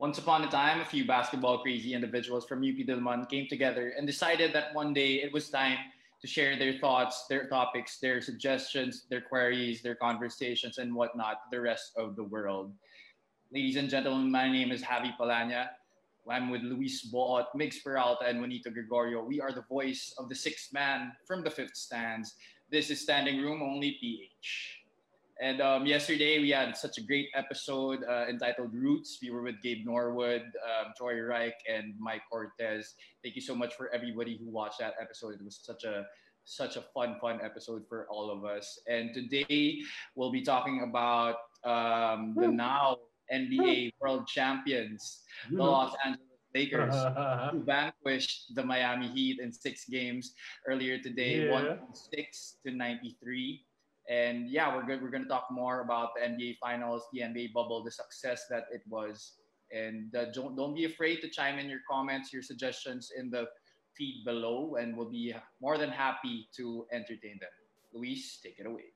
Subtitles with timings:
[0.00, 4.06] Once upon a time, a few basketball crazy individuals from UP Diliman came together and
[4.06, 5.76] decided that one day it was time
[6.22, 11.48] to share their thoughts, their topics, their suggestions, their queries, their conversations, and whatnot to
[11.54, 12.72] the rest of the world.
[13.52, 15.68] Ladies and gentlemen, my name is Javi Palanya.
[16.26, 19.22] I'm with Luis Boot, Migs Peralta, and Juanito Gregorio.
[19.22, 22.36] We are the voice of the sixth man from the fifth stands.
[22.70, 24.79] This is Standing Room Only PH.
[25.40, 29.18] And um, yesterday we had such a great episode uh, entitled Roots.
[29.22, 32.94] We were with Gabe Norwood, um, Joy Reich, and Mike Cortez.
[33.22, 35.34] Thank you so much for everybody who watched that episode.
[35.34, 36.04] It was such a
[36.44, 38.78] such a fun, fun episode for all of us.
[38.86, 39.78] And today
[40.14, 42.96] we'll be talking about um, the now
[43.32, 46.94] NBA World Champions, the Los Angeles Lakers,
[47.52, 50.34] who vanquished the Miami Heat in six games
[50.66, 51.52] earlier today, Yeah.
[51.52, 53.64] 106 to 93.
[54.10, 55.00] And yeah, we're good.
[55.00, 58.64] We're going to talk more about the NBA Finals, the NBA bubble, the success that
[58.72, 59.34] it was.
[59.72, 63.46] And uh, don't, don't be afraid to chime in your comments, your suggestions in the
[63.96, 67.50] feed below, and we'll be more than happy to entertain them.
[67.94, 68.92] Luis, take it away.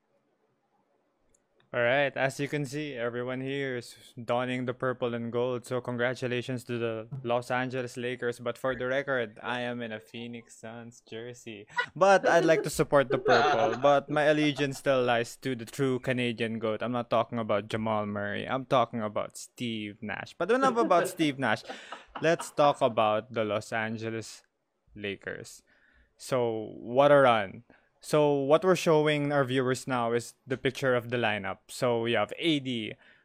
[1.74, 5.66] All right, as you can see, everyone here is donning the purple and gold.
[5.66, 8.38] So congratulations to the Los Angeles Lakers.
[8.38, 11.66] But for the record, I am in a Phoenix Suns jersey.
[11.96, 13.74] But I'd like to support the purple.
[13.82, 16.80] But my allegiance still lies to the true Canadian goat.
[16.80, 18.46] I'm not talking about Jamal Murray.
[18.46, 20.36] I'm talking about Steve Nash.
[20.38, 21.64] But enough about Steve Nash.
[22.22, 24.44] Let's talk about the Los Angeles
[24.94, 25.60] Lakers.
[26.16, 27.64] So what a run!
[28.04, 31.64] So what we're showing our viewers now is the picture of the lineup.
[31.68, 32.68] So we have AD,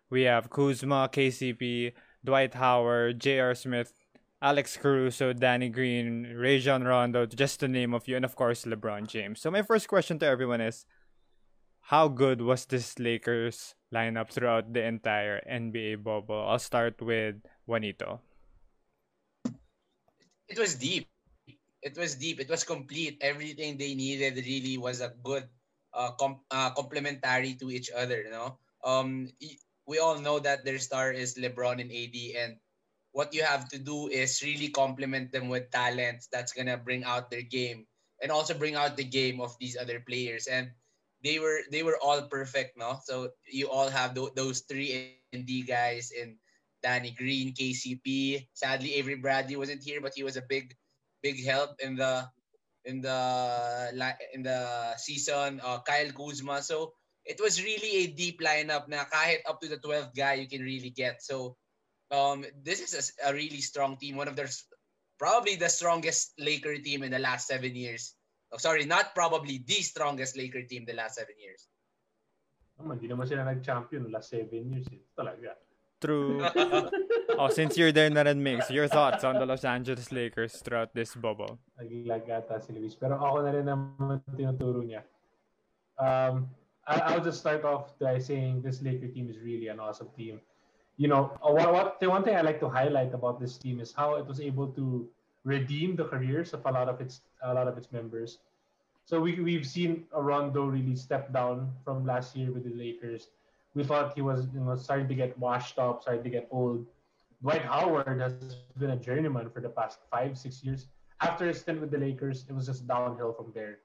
[0.10, 1.92] we have Kuzma, KCP,
[2.24, 3.56] Dwight Howard, J.R.
[3.56, 3.92] Smith,
[4.42, 9.08] Alex Caruso, Danny Green, Rajon Rondo, just to name a few, and of course LeBron
[9.08, 9.42] James.
[9.42, 10.86] So my first question to everyone is,
[11.92, 16.48] how good was this Lakers lineup throughout the entire NBA bubble?
[16.48, 17.36] I'll start with
[17.68, 18.22] Juanito.
[20.48, 21.10] it was deep.
[21.82, 22.40] It was deep.
[22.40, 23.18] It was complete.
[23.22, 25.48] Everything they needed really was a good
[25.94, 28.22] uh, com- uh complementary to each other.
[28.22, 29.30] You know, um,
[29.86, 32.58] we all know that their star is LeBron and AD, and
[33.12, 37.30] what you have to do is really complement them with talents that's gonna bring out
[37.30, 37.88] their game
[38.22, 40.48] and also bring out the game of these other players.
[40.48, 40.72] And
[41.24, 43.00] they were they were all perfect, no?
[43.04, 46.04] So you all have tho- those three ND guys in
[46.44, 48.14] Danny Green, KCP.
[48.54, 50.68] Sadly, Avery Bradley wasn't here, but he was a big,
[51.22, 52.28] big help in the
[52.86, 53.20] in the
[54.34, 54.60] in the
[54.98, 55.62] season.
[55.64, 56.62] Uh, Kyle Kuzma.
[56.62, 56.94] So
[57.26, 58.88] it was really a deep lineup.
[58.88, 61.22] Na kahit up to the 12th guy you can really get.
[61.22, 61.56] So
[62.12, 64.16] um, this is a really strong team.
[64.16, 64.50] One of their
[65.20, 68.16] probably the strongest Laker team in the last seven years.
[68.52, 71.68] Oh, sorry, not probably the strongest Laker team the last seven years.
[72.80, 74.88] Naman, hindi naman sila nag-champion last seven years.
[74.90, 75.04] Eh.
[75.14, 75.54] Talaga.
[76.00, 76.40] True.
[77.40, 80.96] oh, since you're there na rin, Migs, your thoughts on the Los Angeles Lakers throughout
[80.96, 81.60] this bubble?
[81.76, 82.96] Naglag ata si Luis.
[82.96, 85.04] Pero ako na rin naman tinuturo niya.
[86.00, 86.48] Um,
[86.88, 90.40] I, I'll just start off by saying this Laker team is really an awesome team.
[90.96, 93.80] You know, uh, what, what the one thing I like to highlight about this team
[93.80, 95.08] is how it was able to
[95.44, 98.40] redeem the careers of a lot of its a lot of its members.
[99.06, 103.30] So we we've seen Rondo really step down from last year with the Lakers.
[103.76, 106.86] We thought he was you know starting to get washed up, starting to get old.
[107.42, 108.34] Dwight Howard has
[108.78, 110.88] been a journeyman for the past five, six years.
[111.22, 113.80] After his stint with the Lakers, it was just downhill from there.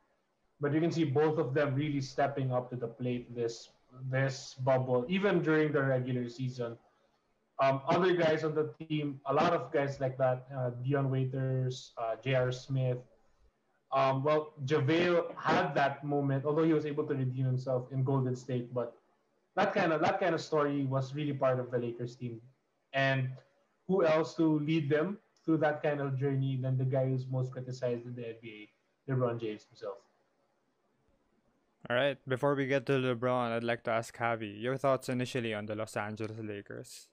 [0.60, 3.70] But you can see both of them really stepping up to the plate this
[4.10, 6.76] this bubble, even during the regular season.
[7.62, 11.92] Um, other guys on the team, a lot of guys like that, uh, Dion Waiters,
[11.98, 12.50] uh, J.R.
[12.50, 12.98] Smith.
[13.92, 18.34] Um, well, JaVale had that moment, although he was able to redeem himself in Golden
[18.34, 18.96] State, but
[19.56, 22.40] that kind of that kind of story was really part of the Lakers team.
[22.92, 23.30] And
[23.86, 27.52] who else to lead them through that kind of journey than the guy who's most
[27.52, 28.68] criticized in the NBA,
[29.08, 29.98] LeBron James himself.
[31.88, 35.52] All right, before we get to LeBron, I'd like to ask Javi your thoughts initially
[35.52, 37.08] on the Los Angeles Lakers.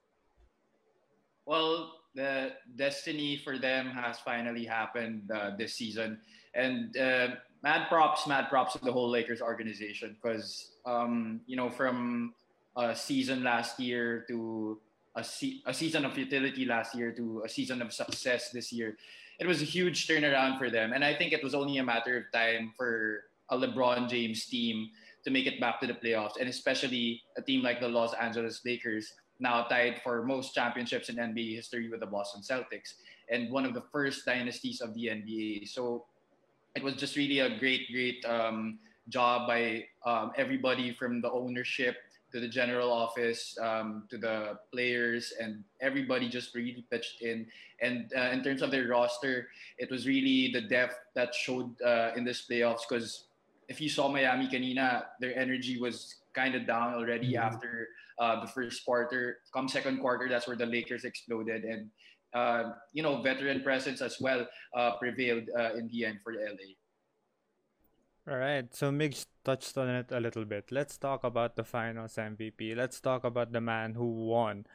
[1.45, 6.19] Well, the destiny for them has finally happened uh, this season,
[6.53, 7.27] and uh,
[7.63, 12.33] mad props, mad props to the whole Lakers organization because um, you know from
[12.75, 14.79] a season last year to
[15.15, 18.97] a, se- a season of utility last year to a season of success this year,
[19.39, 22.17] it was a huge turnaround for them, and I think it was only a matter
[22.17, 24.89] of time for a LeBron James team
[25.23, 28.61] to make it back to the playoffs, and especially a team like the Los Angeles
[28.65, 32.93] Lakers now tied for most championships in NBA history with the Boston Celtics
[33.29, 35.67] and one of the first dynasties of the NBA.
[35.67, 36.05] So
[36.75, 38.79] it was just really a great, great um,
[39.09, 41.97] job by um, everybody from the ownership,
[42.31, 47.45] to the general office, um, to the players, and everybody just really pitched in.
[47.81, 52.11] And uh, in terms of their roster, it was really the depth that showed uh,
[52.15, 52.87] in this playoffs.
[52.87, 53.25] Because
[53.67, 57.43] if you saw Miami kanina, their energy was kind of down already mm-hmm.
[57.43, 57.89] after
[58.19, 59.39] uh, the first quarter.
[59.53, 61.89] Come second quarter, that's where the Lakers exploded, and
[62.93, 66.75] you know veteran presence as well uh, prevailed uh, in the end for LA.
[68.29, 70.71] All right, so Migs touched on it a little bit.
[70.71, 72.77] Let's talk about the finals MVP.
[72.77, 74.67] Let's talk about the man who won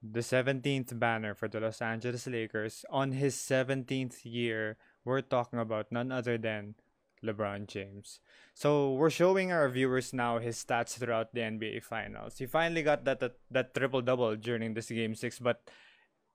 [0.00, 4.76] the 17th banner for the Los Angeles Lakers on his 17th year.
[5.04, 6.76] We're talking about none other than
[7.24, 8.20] LeBron James.
[8.54, 12.38] So we're showing our viewers now his stats throughout the NBA Finals.
[12.38, 15.62] He finally got that that, that triple double during this game six, but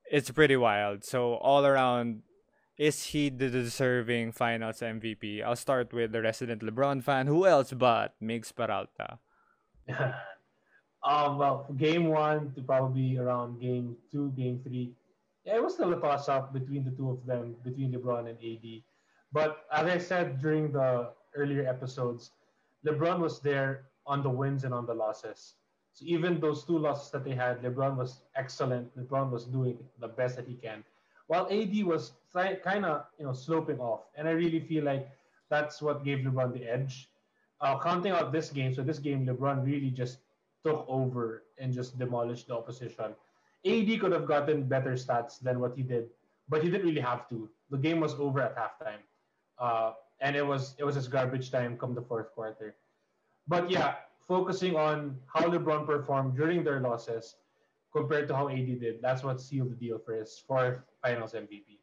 [0.10, 1.04] it's pretty wild.
[1.04, 2.24] So all around
[2.78, 5.44] is he the deserving finals MVP?
[5.44, 7.28] I'll start with the resident LeBron fan.
[7.28, 9.20] Who else but Migs Peralta?
[11.04, 14.94] um, well, game one to probably around game two, game three.
[15.44, 18.38] Yeah, it was still a toss up between the two of them, between LeBron and
[18.40, 18.82] AD.
[19.32, 22.32] But as I said during the earlier episodes,
[22.88, 25.56] LeBron was there on the wins and on the losses.
[25.94, 28.96] So even those two losses that they had, LeBron was excellent.
[28.98, 30.84] LeBron was doing the best that he can
[31.30, 35.08] while AD was kind of you know sloping off, and I really feel like
[35.50, 37.08] that's what gave LeBron the edge.
[37.62, 40.18] Uh, counting out this game, so this game LeBron really just
[40.66, 43.14] took over and just demolished the opposition.
[43.66, 46.10] AD could have gotten better stats than what he did,
[46.50, 47.48] but he didn't really have to.
[47.70, 49.04] The game was over at halftime,
[49.60, 52.74] uh, and it was it was his garbage time come the fourth quarter.
[53.48, 57.36] But yeah, focusing on how LeBron performed during their losses
[57.92, 61.82] compared to how AD did, that's what sealed the deal for his fourth Finals MVP.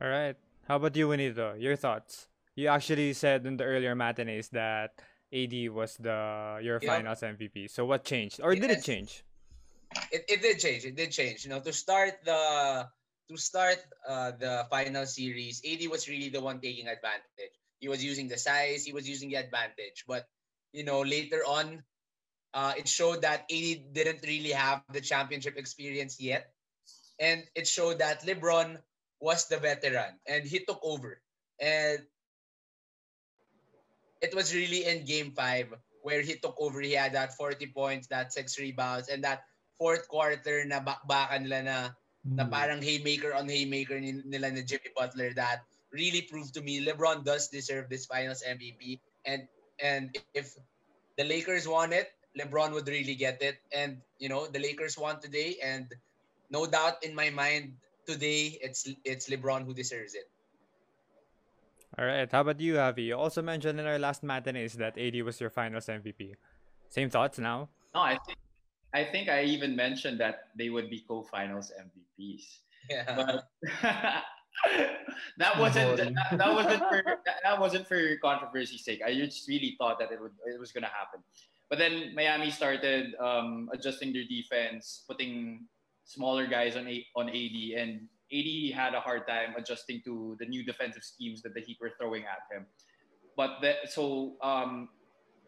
[0.00, 0.36] All right.
[0.68, 1.54] How about you, Juanito?
[1.58, 2.28] Your thoughts?
[2.54, 5.02] You actually said in the earlier matinees that
[5.34, 6.86] AD was the your yep.
[6.86, 7.68] Finals MVP.
[7.68, 9.24] So what changed, or did it change?
[10.12, 10.84] It, it did change.
[10.84, 11.44] It did change.
[11.44, 12.86] You know, to start the
[13.28, 17.56] to start uh, the final series, AD was really the one taking advantage.
[17.82, 18.86] He was using the size.
[18.86, 20.06] He was using the advantage.
[20.06, 20.30] But
[20.70, 21.82] you know, later on,
[22.54, 26.54] uh, it showed that AD didn't really have the championship experience yet
[27.22, 28.82] and it showed that LeBron
[29.22, 31.22] was the veteran and he took over.
[31.62, 32.02] And
[34.20, 35.70] it was really in game five
[36.02, 36.82] where he took over.
[36.82, 39.46] He had that 40 points, that six rebounds, and that
[39.78, 41.78] fourth quarter na bakbakan nila na,
[42.26, 42.34] mm.
[42.38, 42.50] na hmm.
[42.50, 47.48] parang haymaker on haymaker nila ni Jimmy Butler that really proved to me LeBron does
[47.48, 49.00] deserve this finals MVP.
[49.24, 49.46] And
[49.80, 50.56] and if
[51.16, 53.58] the Lakers won it, LeBron would really get it.
[53.72, 55.86] And you know, the Lakers won today and
[56.50, 57.74] no doubt in my mind
[58.06, 60.28] today it's it's LeBron who deserves it.
[61.98, 62.30] All right.
[62.30, 63.12] How about you, Javi?
[63.12, 66.32] You also mentioned in our last matinees that AD was your finals MVP.
[66.88, 67.68] Same thoughts now?
[67.94, 68.38] No, I think
[68.94, 72.44] I think I even mentioned that they would be co-finals MVPs.
[72.90, 73.16] Yeah.
[73.16, 73.44] But
[75.38, 77.02] that wasn't that, that, wasn't for
[77.44, 79.00] that wasn't for controversy's sake.
[79.04, 81.22] I just really thought that it would it was gonna happen.
[81.68, 85.66] But then Miami started um, adjusting their defense, putting
[86.04, 90.44] smaller guys on a, on AD, and AD had a hard time adjusting to the
[90.44, 92.66] new defensive schemes that the Heat were throwing at him.
[93.38, 94.90] But the, so um,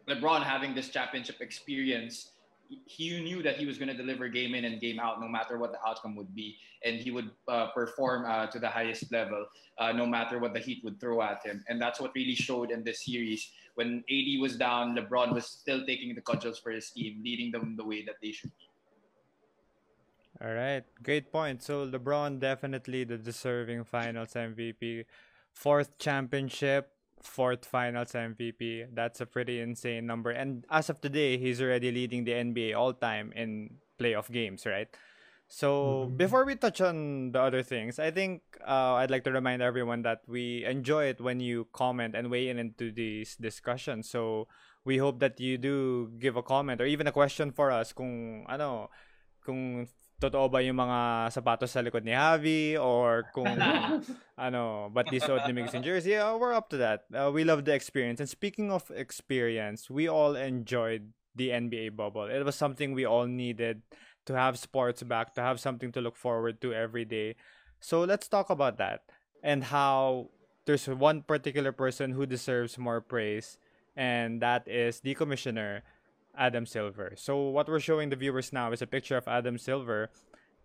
[0.09, 2.31] LeBron having this championship experience,
[2.85, 5.57] he knew that he was going to deliver game in and game out, no matter
[5.57, 9.45] what the outcome would be, and he would uh, perform uh, to the highest level,
[9.77, 11.63] uh, no matter what the Heat would throw at him.
[11.67, 13.51] And that's what really showed in this series.
[13.75, 17.75] When AD was down, LeBron was still taking the cudgels for his team, leading them
[17.77, 18.51] the way that they should.
[18.57, 18.69] Be
[20.43, 21.63] all right, great point.
[21.63, 25.05] So LeBron definitely the deserving Finals MVP,
[25.53, 26.91] fourth championship,
[27.21, 28.87] fourth Finals MVP.
[28.93, 30.31] That's a pretty insane number.
[30.31, 34.87] And as of today, he's already leading the NBA all time in playoff games, right?
[35.47, 36.17] So mm-hmm.
[36.17, 40.01] before we touch on the other things, I think uh, I'd like to remind everyone
[40.01, 44.09] that we enjoy it when you comment and weigh in into these discussions.
[44.09, 44.47] So
[44.83, 48.45] we hope that you do give a comment or even a question for us kung
[48.49, 48.89] ano
[49.45, 49.87] kung
[50.25, 53.45] totoo ba yung mga sapatos sa likod ni Javi or kung
[54.45, 57.05] ano, ba't di suot ni Migs in jersey, uh, we're up to that.
[57.13, 58.17] Uh, we love the experience.
[58.17, 62.25] And speaking of experience, we all enjoyed the NBA bubble.
[62.25, 63.85] It was something we all needed
[64.25, 67.35] to have sports back, to have something to look forward to every day.
[67.79, 69.05] So let's talk about that
[69.43, 70.33] and how
[70.65, 73.59] there's one particular person who deserves more praise,
[73.95, 75.83] and that is the commissioner
[76.37, 77.13] Adam Silver.
[77.15, 80.09] So what we're showing the viewers now is a picture of Adam Silver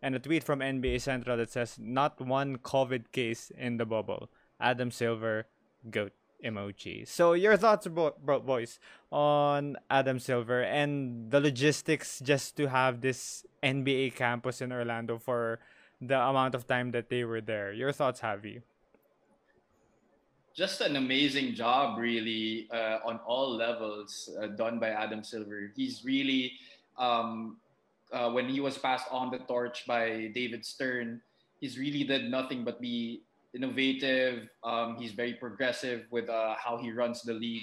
[0.03, 4.31] and a tweet from NBA Central that says not one COVID case in the bubble.
[4.61, 5.47] Adam Silver,
[5.91, 6.13] goat.
[6.45, 7.07] emoji.
[7.07, 8.79] So your thoughts, bro, boys,
[9.13, 15.61] on Adam Silver and the logistics just to have this NBA campus in Orlando for
[16.01, 17.73] the amount of time that they were there.
[17.73, 18.63] Your thoughts, Javi?
[20.55, 25.71] Just an amazing job, really, uh, on all levels, uh, done by Adam Silver.
[25.77, 26.53] He's really,
[26.99, 27.57] um,
[28.13, 31.23] uh, when he was passed on the torch by David Stern,
[31.61, 33.23] he's really did nothing but be
[33.55, 34.49] innovative.
[34.65, 37.63] Um, he's very progressive with uh, how he runs the league.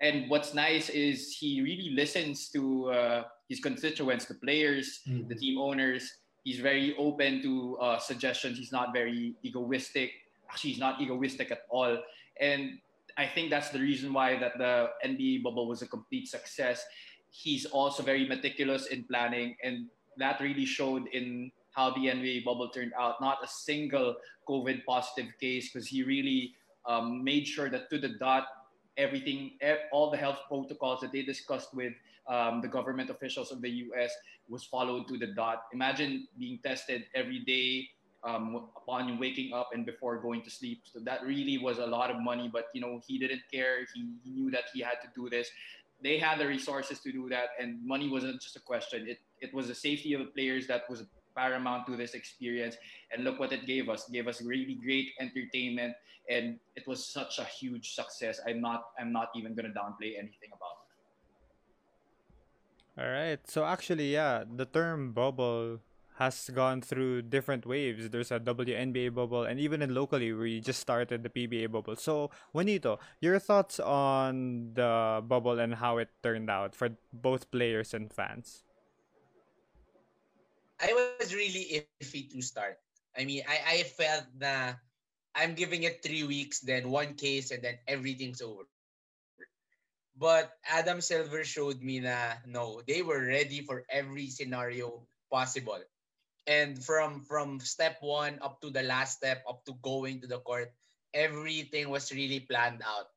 [0.00, 5.28] And what's nice is he really listens to uh, his constituents, the players, mm-hmm.
[5.28, 6.10] the team owners.
[6.44, 8.58] He's very open to uh, suggestions.
[8.58, 10.12] He's not very egoistic.
[10.50, 11.98] Actually, he's not egoistic at all.
[12.40, 12.78] And
[13.16, 16.84] I think that's the reason why that the NBA bubble was a complete success.
[17.30, 19.86] He's also very meticulous in planning, and
[20.16, 23.20] that really showed in how the NBA bubble turned out.
[23.20, 24.16] Not a single
[24.48, 26.54] COVID positive case because he really
[26.86, 28.46] um, made sure that to the dot,
[28.96, 29.58] everything,
[29.92, 31.92] all the health protocols that they discussed with
[32.28, 34.12] um, the government officials of the US
[34.48, 35.64] was followed to the dot.
[35.72, 37.88] Imagine being tested every day
[38.24, 40.82] um, upon waking up and before going to sleep.
[40.84, 43.86] So that really was a lot of money, but you know he didn't care.
[43.94, 45.50] He, he knew that he had to do this.
[46.02, 49.08] They had the resources to do that, and money wasn't just a question.
[49.08, 51.04] It it was the safety of the players that was
[51.36, 52.76] paramount to this experience.
[53.12, 54.08] And look what it gave us.
[54.08, 55.94] It gave us really great entertainment,
[56.28, 58.40] and it was such a huge success.
[58.46, 60.88] I'm not I'm not even gonna downplay anything about it.
[62.98, 63.38] All right.
[63.46, 65.78] So actually, yeah, the term bubble
[66.18, 68.10] has gone through different waves.
[68.10, 71.94] There's a WNBA bubble, and even in locally, we just started the PBA bubble.
[71.94, 77.94] So, Juanito, your thoughts on the bubble and how it turned out for both players
[77.94, 78.66] and fans?
[80.82, 82.78] I was really iffy to start.
[83.16, 84.78] I mean, I, I felt that
[85.34, 88.66] I'm giving it three weeks, then one case, and then everything's over.
[90.18, 95.78] But Adam Silver showed me that no, they were ready for every scenario possible.
[96.48, 100.40] And from from step one up to the last step, up to going to the
[100.40, 100.72] court,
[101.12, 103.12] everything was really planned out.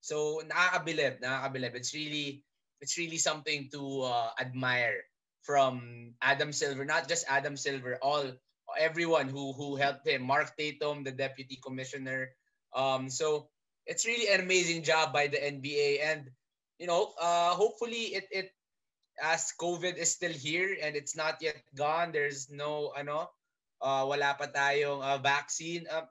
[0.00, 1.76] So nakakabilib, nakakabilib.
[1.76, 2.42] It's really
[2.80, 5.04] it's really something to uh, admire
[5.44, 8.24] from Adam Silver, not just Adam Silver, all
[8.78, 12.32] everyone who who helped him, Mark Tatum, the deputy commissioner.
[12.74, 13.48] Um, so
[13.86, 16.30] it's really an amazing job by the NBA, and
[16.78, 18.48] you know, uh, hopefully it it
[19.22, 22.12] as COVID is still here and it's not yet gone.
[22.12, 23.30] There's no ano,
[23.80, 25.86] uh, wala pa tayong uh, vaccine.
[25.86, 26.08] Uh,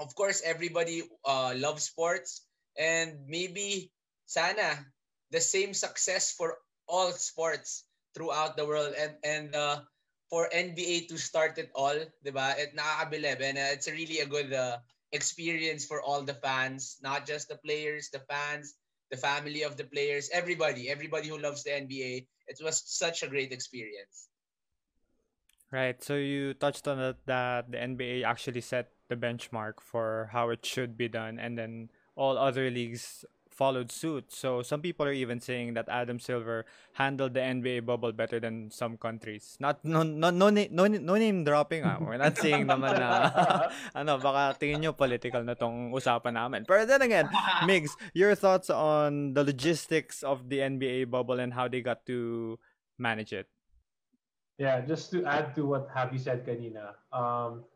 [0.00, 2.44] of course, everybody uh, loves sports,
[2.76, 3.92] and maybe
[4.24, 4.80] sana
[5.30, 6.56] the same success for
[6.88, 9.78] all sports throughout the world and and uh,
[10.30, 12.54] for NBA to start it all, 'di ba?
[12.56, 14.78] It nakakabilib and uh, it's really a good uh,
[15.12, 18.74] experience for all the fans, not just the players, the fans,
[19.10, 22.26] the family of the players, everybody, everybody who loves the NBA.
[22.46, 24.28] It was such a great experience.
[25.70, 26.02] Right.
[26.02, 30.66] So you touched on it that the NBA actually set the benchmark for how it
[30.66, 33.24] should be done and then all other leagues
[33.60, 34.32] followed suit.
[34.32, 36.64] So some people are even saying that Adam Silver
[36.96, 39.60] handled the NBA bubble better than some countries.
[39.60, 42.00] Not no no no, no, no name dropping ah.
[42.00, 43.68] We're not saying naman na
[44.00, 46.64] ano baka tingin nyo political na tong usapan namin.
[46.64, 47.28] But then again,
[47.68, 52.56] Migs, your thoughts on the logistics of the NBA bubble and how they got to
[52.96, 53.44] manage it?
[54.56, 56.96] Yeah, just to add to what Javi said kanina.
[57.12, 57.68] Um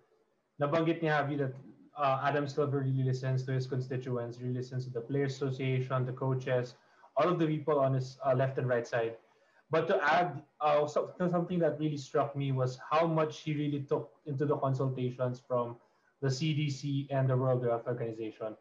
[0.56, 1.52] nabanggit ni Javi that
[1.96, 6.12] uh, Adam Silver really listens to his constituents, really listens to the Players Association, the
[6.12, 6.74] coaches,
[7.16, 9.16] all of the people on his uh, left and right side.
[9.70, 13.80] But to add, uh, so, something that really struck me was how much he really
[13.80, 15.76] took into the consultations from
[16.20, 18.56] the CDC and the World Health Organization.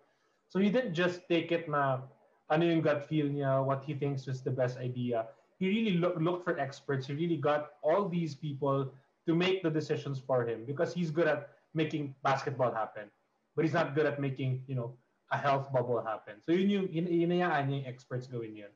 [0.50, 2.02] So he didn't just take it na
[2.50, 5.28] ano yung gut feel niya, what he thinks is the best idea.
[5.60, 7.08] He really look, looked for experts.
[7.08, 8.92] He really got all these people
[9.26, 13.10] to make the decisions for him because he's good at making basketball happen
[13.56, 14.98] but he's not good at making, you know,
[15.32, 16.36] a health bubble happen.
[16.46, 18.74] So yun yung, yun, yun yung experts gawin yun.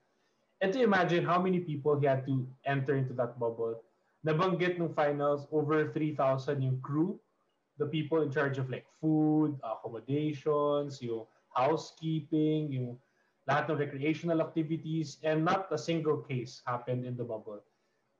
[0.61, 3.83] And to imagine how many people he had to enter into that bubble.
[4.25, 7.19] Nabanggit ng finals, over 3,000 yung crew,
[7.77, 12.97] the people in charge of like food, accommodations, yung housekeeping, yung
[13.45, 17.61] lahat ng recreational activities, and not a single case happened in the bubble.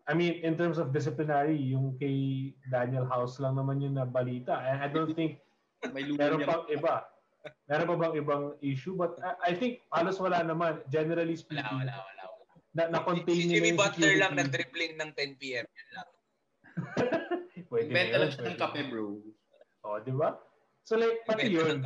[0.08, 4.56] I mean, in terms of disciplinary, yung kay Danuel House lang naman yung nabalita.
[4.64, 5.44] And I don't think
[5.94, 7.06] may Meron pang iba.
[7.70, 8.98] Meron pa bang ibang issue?
[8.98, 10.84] But I, I think halos wala naman.
[10.92, 11.64] Generally speaking.
[11.64, 12.24] Wala, wala, wala.
[12.28, 12.54] wala.
[12.76, 15.66] Na, na-contain si, si Jimmy Butler lang nag-dribbling ng 10 p.m.
[15.66, 16.10] Yun lang.
[17.72, 19.18] Pwede Benta lang siya ng kape, bro.
[19.84, 20.38] oh, di ba?
[20.88, 21.84] So like, pati yun.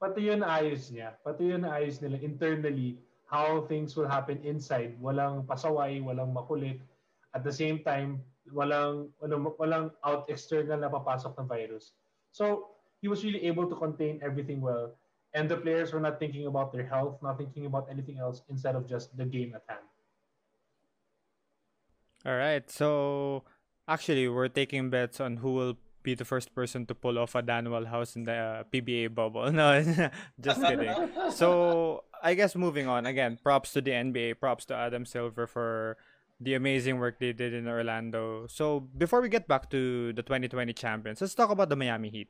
[0.00, 1.16] pati yun ayos niya.
[1.24, 3.00] Pati yun ayos nila internally
[3.30, 4.98] how things will happen inside.
[5.00, 6.82] Walang pasaway, walang makulit.
[7.32, 11.94] At the same time, walang walang, walang out external na papasok na virus.
[12.34, 14.92] So, he was really able to contain everything well.
[15.32, 18.74] And the players were not thinking about their health, not thinking about anything else instead
[18.74, 19.86] of just the game at hand.
[22.26, 22.68] All right.
[22.68, 23.44] So
[23.86, 27.42] actually, we're taking bets on who will be the first person to pull off a
[27.42, 29.52] Danuel House in the uh, PBA bubble.
[29.52, 29.80] No,
[30.40, 30.92] just kidding.
[31.30, 33.38] So I guess moving on again.
[33.42, 34.40] Props to the NBA.
[34.40, 35.96] Props to Adam Silver for
[36.40, 38.46] the amazing work they did in Orlando.
[38.48, 42.28] So before we get back to the 2020 champions, let's talk about the Miami Heat.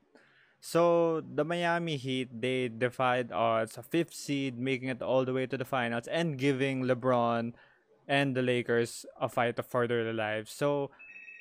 [0.61, 5.47] So the Miami Heat they defied odds, a fifth seed, making it all the way
[5.47, 7.55] to the finals, and giving LeBron
[8.07, 10.53] and the Lakers a fight to further their lives.
[10.53, 10.91] So,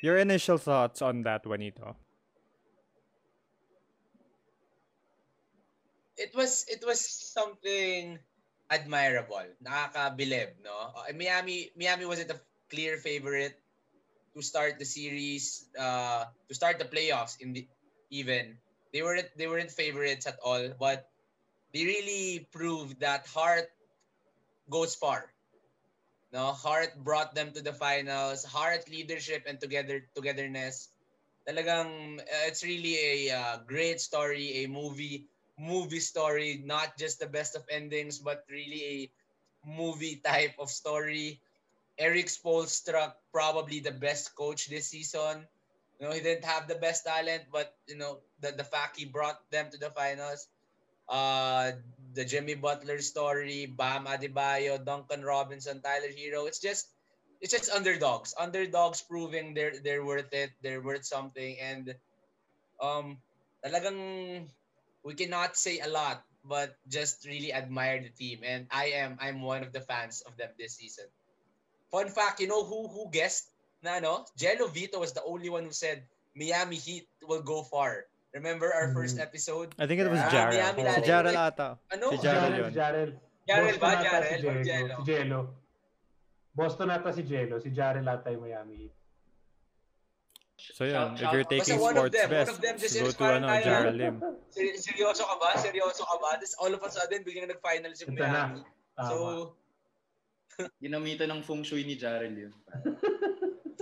[0.01, 1.97] your initial thoughts on that, Juanito?
[6.17, 8.19] It was it was something
[8.69, 10.93] admirable, nakakabilib, no?
[10.95, 13.59] Uh, Miami Miami wasn't a clear favorite
[14.35, 17.67] to start the series, uh, to start the playoffs in the
[18.11, 18.57] even
[18.93, 21.09] they weren't they weren't favorites at all, but
[21.73, 23.69] they really proved that heart
[24.69, 25.31] goes far.
[26.31, 28.43] No, heart brought them to the finals.
[28.45, 30.89] Heart leadership and together togetherness.
[31.47, 35.25] Talagang uh, it's really a uh, great story, a movie
[35.57, 38.99] movie story, not just the best of endings, but really a
[39.67, 41.41] movie type of story.
[41.97, 45.45] Eric Spoelstra, probably the best coach this season.
[45.99, 49.05] You know, he didn't have the best talent, but you know, the, the fact he
[49.05, 50.47] brought them to the finals.
[51.09, 51.73] Uh,
[52.13, 56.47] the Jimmy Butler story, Bam Adebayo, Duncan Robinson, Tyler Herro.
[56.47, 56.87] It's just
[57.41, 58.33] it's just underdogs.
[58.37, 60.51] Underdogs proving they're they're worth it.
[60.61, 61.57] They're worth something.
[61.59, 61.95] And
[62.81, 63.19] um
[63.65, 64.47] talagang
[65.03, 68.41] we cannot say a lot, but just really admire the team.
[68.43, 71.05] And I am I'm one of the fans of them this season.
[71.91, 73.49] Fun fact, you know who who guessed
[73.81, 74.25] na no?
[74.35, 76.03] Jello Vito was the only one who said
[76.35, 78.05] Miami Heat will go far.
[78.33, 79.25] Remember our first Mm.
[79.25, 79.73] episode?
[79.79, 80.53] I think it was Ah, Jarrell.
[80.53, 81.05] Miami Si Lalo.
[81.07, 81.69] Jarrell Like, ata.
[81.89, 82.05] Ano?
[82.13, 82.71] Si Jarrell yun.
[82.75, 83.11] Jarrell.
[83.49, 83.89] Jarrell ba?
[84.05, 84.95] Jarrell si Jello.
[84.95, 85.39] Si Jello.
[86.53, 87.55] Boston ata si Jello.
[87.57, 88.93] Si Jarrell ata yung Miami Heat.
[90.59, 93.23] So yun, if you're shout- taking Basta sports them, one best, of them go to
[93.31, 93.47] ano.
[93.63, 94.15] Jarrell Lim.
[94.53, 95.49] Ser- seryoso ka ba?
[95.57, 96.29] Seryoso ka ba?
[96.37, 98.13] This all of a sudden, biglang nag-finals yung.
[98.13, 98.61] Miami.
[98.99, 99.55] So,
[100.83, 102.53] Ginamitan ng feng shui ni Jarrell yun.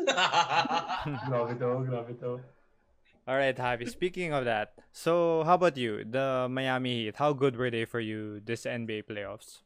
[1.28, 2.40] grabe to, grabe to.
[3.28, 3.90] All right, Javi.
[3.90, 6.06] Speaking of that, so how about you?
[6.06, 9.60] The Miami Heat, how good were they for you this NBA playoffs?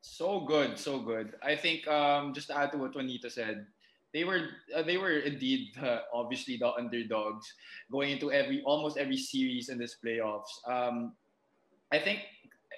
[0.00, 1.34] So good, so good.
[1.42, 3.66] I think um, just to add to what Juanito said,
[4.14, 7.44] they were uh, they were indeed uh, obviously the underdogs
[7.92, 10.48] going into every almost every series in this playoffs.
[10.66, 11.12] Um,
[11.92, 12.20] I think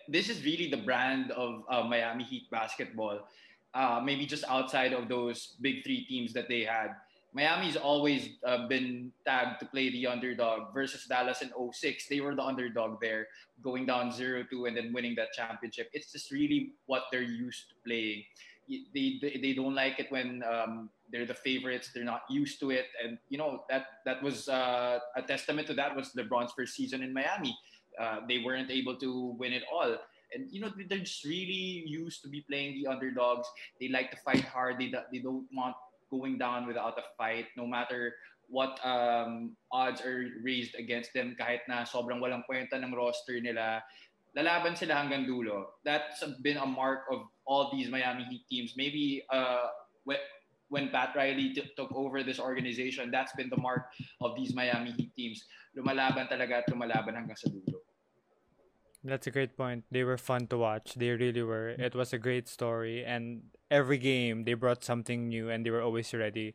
[0.08, 3.20] this is really the brand of uh, Miami Heat basketball.
[3.72, 6.90] Uh, maybe just outside of those big three teams that they had.
[7.32, 12.08] Miami's always uh, been tagged to play the underdog versus Dallas in 06.
[12.08, 13.28] They were the underdog there,
[13.62, 15.90] going down 0-2 and then winning that championship.
[15.92, 18.24] It's just really what they're used to playing.
[18.68, 21.90] They, they, they don't like it when um, they're the favorites.
[21.94, 22.86] They're not used to it.
[23.04, 27.02] And, you know, that, that was uh, a testament to that was LeBron's first season
[27.02, 27.56] in Miami.
[28.00, 29.96] Uh, they weren't able to win it all.
[30.32, 33.48] And, you know, they're just really used to be playing the underdogs.
[33.80, 34.78] They like to fight hard.
[34.78, 35.74] They, they don't want
[36.10, 38.14] going down without a fight, no matter
[38.50, 43.78] what um, odds are raised against them, kahit na sobrang walang kwenta ng roster nila,
[44.34, 45.78] lalaban sila hanggang dulo.
[45.86, 48.74] That's been a mark of all these Miami Heat teams.
[48.76, 49.70] Maybe uh,
[50.04, 53.86] when, Pat Riley t- took over this organization, that's been the mark
[54.20, 55.46] of these Miami Heat teams.
[55.78, 57.89] Lumalaban talaga at lumalaban hanggang sa dulo.
[59.02, 59.84] That's a great point.
[59.90, 60.94] They were fun to watch.
[60.94, 61.74] They really were.
[61.76, 61.80] Mm.
[61.80, 65.80] It was a great story, and every game they brought something new, and they were
[65.80, 66.54] always ready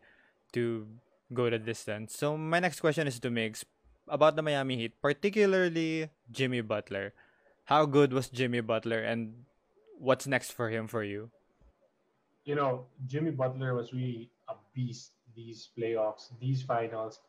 [0.54, 0.86] to
[1.34, 2.16] go the distance.
[2.16, 3.66] So my next question is to Migs
[4.08, 7.14] about the Miami Heat, particularly Jimmy Butler.
[7.66, 9.50] How good was Jimmy Butler, and
[9.98, 11.32] what's next for him for you?
[12.46, 17.20] You know, Jimmy Butler was really a beast these playoffs, these finals.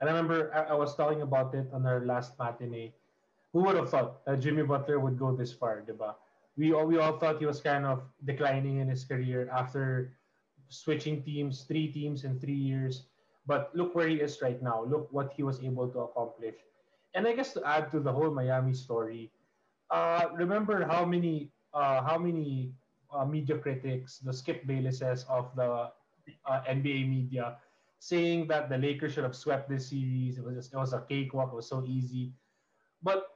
[0.00, 2.92] And I remember I, I was talking about it on our last matinee.
[3.52, 6.14] Who would have thought that Jimmy Butler would go this far, diba?
[6.56, 10.16] We all, we all thought he was kind of declining in his career after
[10.68, 13.06] switching teams, three teams in three years.
[13.46, 14.84] But look where he is right now.
[14.84, 16.54] Look what he was able to accomplish.
[17.14, 19.32] And I guess to add to the whole Miami story,
[19.90, 22.72] uh, remember how many uh, how many
[23.12, 25.90] uh, media critics, the Skip Baylesses of the
[26.46, 27.58] uh, NBA media,
[27.98, 30.38] saying that the Lakers should have swept this series.
[30.38, 31.50] It was just, it was a cakewalk.
[31.52, 32.32] It was so easy.
[33.02, 33.26] But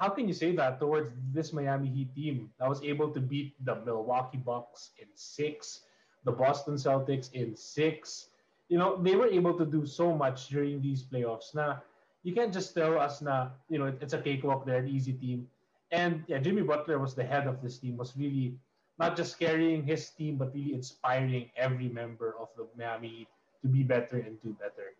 [0.00, 3.52] how can you say that towards this Miami Heat team that was able to beat
[3.66, 5.84] the Milwaukee Bucks in six,
[6.24, 8.32] the Boston Celtics in six?
[8.72, 11.54] You know, they were able to do so much during these playoffs.
[11.54, 11.82] Now,
[12.22, 15.46] you can't just tell us now, you know, it's a cakewalk, they're an easy team.
[15.92, 18.56] And yeah, Jimmy Butler was the head of this team, was really
[18.98, 23.28] not just carrying his team, but really inspiring every member of the Miami Heat
[23.60, 24.96] to be better and do better.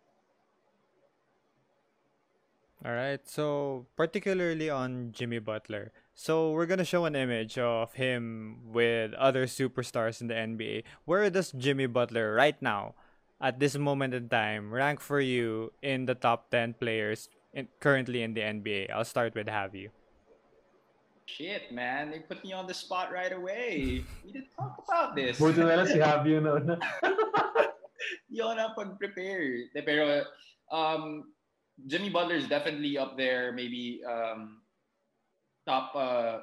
[2.81, 3.21] All right.
[3.29, 5.91] So, particularly on Jimmy Butler.
[6.15, 10.83] So, we're going to show an image of him with other superstars in the NBA.
[11.05, 12.95] Where does Jimmy Butler right now,
[13.39, 18.23] at this moment in time, rank for you in the top 10 players in, currently
[18.23, 18.89] in the NBA?
[18.89, 19.89] I'll start with Javi.
[21.25, 22.09] Shit, man.
[22.09, 24.03] They put me on the spot right away.
[24.25, 25.37] We didn't talk about this.
[25.37, 26.57] Buti na lang si Javi no.
[28.27, 29.69] Hindi ako napag-prepare.
[29.85, 30.25] Pero,
[30.73, 31.29] um,
[31.87, 34.61] Jimmy Butler is definitely up there, maybe um,
[35.67, 35.93] top.
[35.95, 36.39] Uh,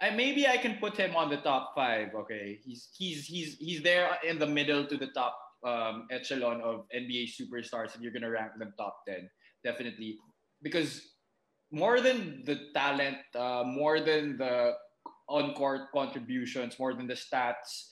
[0.00, 2.14] I maybe I can put him on the top five.
[2.14, 6.86] Okay, he's he's he's he's there in the middle to the top um, echelon of
[6.94, 9.28] NBA superstars, and you're gonna rank them top ten,
[9.64, 10.18] definitely,
[10.62, 11.02] because
[11.70, 14.72] more than the talent, uh, more than the
[15.28, 17.86] on-court contributions, more than the stats,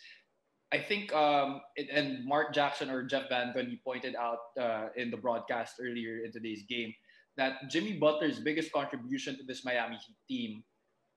[0.70, 5.10] I think, um, it, and Mark Jackson or Jeff Van Gundy pointed out uh, in
[5.10, 6.92] the broadcast earlier in today's game
[7.38, 10.64] that Jimmy Butler's biggest contribution to this Miami Heat team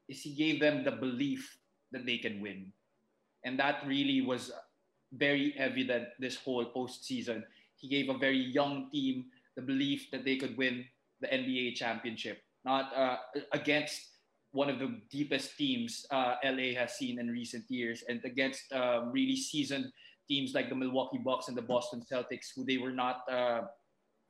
[0.08, 1.58] is he gave them the belief
[1.92, 2.72] that they can win.
[3.44, 4.52] And that really was
[5.12, 7.44] very evident this whole postseason.
[7.76, 10.86] He gave a very young team the belief that they could win
[11.20, 13.18] the NBA championship, not uh,
[13.52, 14.08] against
[14.52, 19.12] one of the deepest teams uh, LA has seen in recent years, and against um,
[19.12, 19.92] really seasoned
[20.28, 23.62] teams like the Milwaukee Bucks and the Boston Celtics, who they were not uh,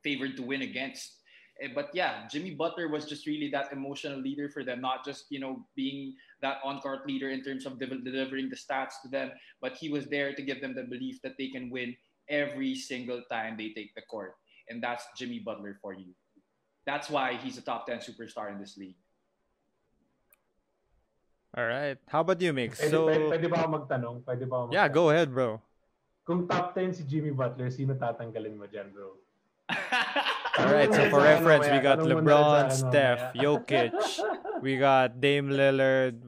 [0.04, 1.22] favored to win against.
[1.62, 5.26] Eh, but yeah, Jimmy Butler was just really that emotional leader for them, not just
[5.30, 9.32] you know being that on-court leader in terms of de- delivering the stats to them,
[9.62, 11.96] but he was there to give them the belief that they can win
[12.30, 14.36] every single time they take the court,
[14.70, 16.14] and that's Jimmy Butler for you.
[16.86, 19.01] That's why he's a top ten superstar in this league.
[21.52, 21.98] All right.
[22.08, 22.80] How about you, Mix?
[22.80, 24.16] Pwede, So, pwede, pwede ba ako magtanong?
[24.24, 24.96] Pwede ba ako yeah, magtanong?
[24.96, 25.50] go ahead, bro.
[26.24, 29.20] Kung top 10 si Jimmy Butler, sino tatanggalin mo dyan, bro?
[30.64, 30.88] All right.
[30.94, 33.36] So for reference, we got LeBron, Steph.
[33.36, 33.92] Jokic.
[34.62, 36.22] We got Dame Lillard.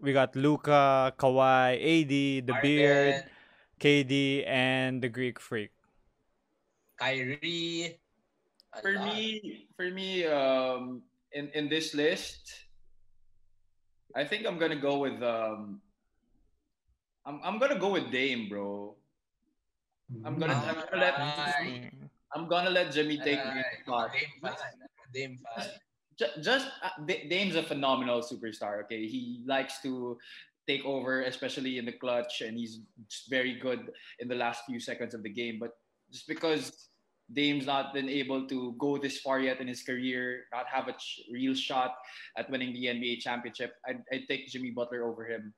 [0.00, 3.30] We got Luca, Kawhi, AD, The Beard, Harden,
[3.82, 5.74] KD, and the Greek Freak.
[6.96, 7.98] Kyrie.
[8.78, 11.02] for me, for me, um,
[11.34, 12.69] in in this list,
[14.14, 15.80] I think I'm gonna go with um,
[17.26, 18.96] I'm I'm gonna go with Dame, bro.
[20.24, 21.92] I'm gonna, I'm gonna let Alright.
[22.34, 23.64] I'm gonna let Jimmy take the Alright.
[23.86, 24.10] spot.
[24.12, 24.54] Dame fan.
[25.14, 25.66] Dame fan.
[26.18, 28.82] Ju- Just uh, Dame's a phenomenal superstar.
[28.84, 30.18] Okay, he likes to
[30.66, 32.80] take over, especially in the clutch, and he's
[33.28, 35.58] very good in the last few seconds of the game.
[35.60, 35.78] But
[36.10, 36.89] just because
[37.32, 40.92] Dame's not been able to go this far yet in his career, not have a
[40.92, 41.94] ch- real shot
[42.36, 45.54] at winning the NBA championship, I'd, I'd take Jimmy Butler over him,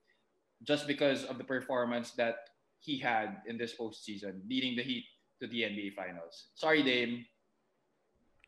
[0.63, 2.37] just because of the performance that
[2.81, 5.05] he had in this postseason, leading the Heat
[5.41, 6.51] to the NBA Finals.
[6.55, 7.25] Sorry, Dame.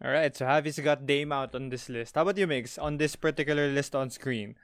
[0.02, 0.34] All right.
[0.34, 2.16] So Javi's got Dame out on this list.
[2.16, 2.82] How about you, Migs?
[2.82, 4.56] On this particular list on screen,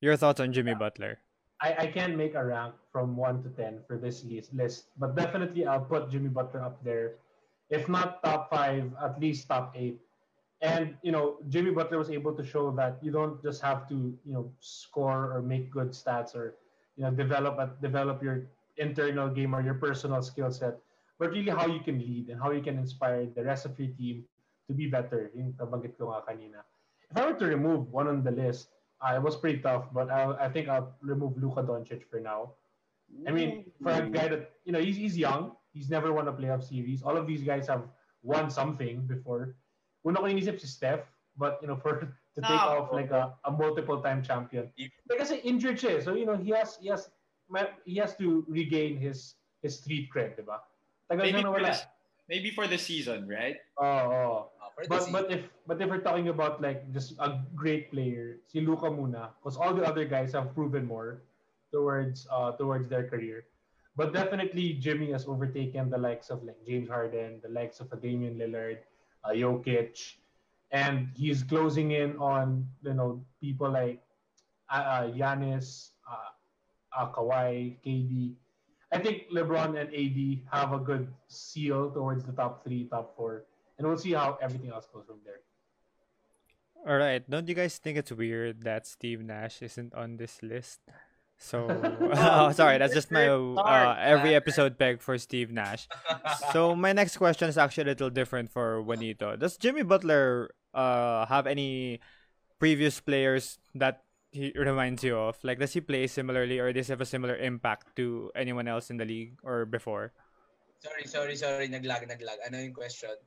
[0.00, 1.20] your thoughts on Jimmy Butler?
[1.60, 5.14] I, I can't make a rank from 1 to 10 for this list, list, but
[5.14, 7.22] definitely I'll put Jimmy Butler up there.
[7.72, 9.96] If not top 5, at least top 8.
[10.60, 14.12] And, you know, Jimmy Butler was able to show that you don't just have to,
[14.28, 16.54] you know, score or make good stats or,
[16.96, 18.44] you know, develop a, develop your
[18.76, 20.76] internal game or your personal skill set,
[21.18, 23.88] but really how you can lead and how you can inspire the rest of your
[23.96, 24.22] team
[24.68, 25.32] to be better.
[25.58, 26.60] Ko kanina.
[27.10, 28.68] If I were to remove one on the list,
[29.00, 32.52] uh, it was pretty tough, but I, I think I'll remove Luka Doncic for now.
[33.26, 35.52] I mean, for a guy that you know, he's he's young.
[35.72, 37.02] He's never won a playoff series.
[37.02, 37.88] All of these guys have
[38.22, 39.56] won something before.
[40.04, 42.00] Una ko inisip si Steph, but you know, for
[42.36, 44.68] to take Ah, off like a, a multiple time champion.
[45.08, 46.00] But kasi injured siya, eh.
[46.04, 47.08] so you know, he has he has
[47.84, 50.60] he has to regain his his street cred, di ba?
[51.08, 51.68] Tagal Maybe na for, nawala.
[51.72, 51.80] this,
[52.28, 53.60] maybe for the season, right?
[53.80, 54.38] Oo, oo.
[54.60, 57.92] Uh, for the But but if but if we're talking about like just a great
[57.92, 61.22] player, si Luka muna, because all the other guys have proven more
[61.72, 63.44] towards uh towards their career.
[63.96, 67.96] But definitely Jimmy has overtaken the likes of like James Harden, the likes of a
[67.96, 68.78] Damian Lillard,
[69.24, 70.16] uh, Jokic,
[70.70, 74.00] and he's closing in on you know people like
[74.70, 76.32] uh, uh, Giannis, uh,
[76.96, 78.34] uh, Kawhi, KD.
[78.92, 80.18] I think LeBron and AD
[80.52, 83.44] have a good seal towards the top three, top four
[83.82, 85.42] and we'll see how everything else goes from there.
[86.86, 87.28] All right.
[87.28, 90.80] Don't you guys think it's weird that Steve Nash isn't on this list?
[91.42, 91.66] So,
[92.14, 95.90] oh, sorry, that's just my uh, every episode peg for Steve Nash.
[96.54, 99.34] So my next question is actually a little different for Juanito.
[99.34, 101.98] Does Jimmy Butler uh have any
[102.62, 105.36] previous players that he reminds you of?
[105.42, 108.88] Like, does he play similarly, or does he have a similar impact to anyone else
[108.88, 110.14] in the league or before?
[110.78, 111.66] Sorry, sorry, sorry.
[111.66, 112.38] Naglag, naglag.
[112.46, 113.18] Ano yung question?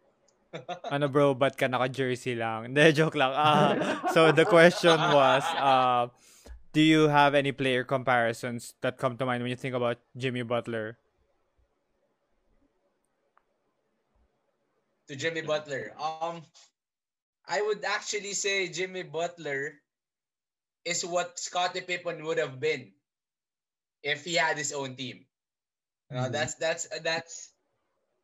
[0.88, 2.71] ano bro, ba't ka naka-jersey lang?
[2.71, 3.36] Hindi, joke lang.
[3.36, 3.75] Uh,
[4.15, 6.08] so the question was, uh,
[6.75, 10.43] do you have any player comparisons that come to mind when you think about Jimmy
[10.43, 10.99] Butler?
[15.07, 15.95] To Jimmy Butler.
[15.95, 16.43] Um,
[17.47, 19.79] I would actually say Jimmy Butler
[20.83, 22.91] is what Scottie Pippen would have been
[24.03, 25.23] if he had his own team.
[26.11, 26.33] Uh, mm-hmm.
[26.33, 27.55] That's that's that's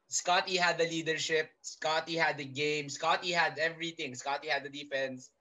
[0.10, 1.50] Scottie had the leadership.
[1.62, 2.90] Scottie had the game.
[2.90, 4.14] Scottie had everything.
[4.14, 5.32] Scottie had the defense.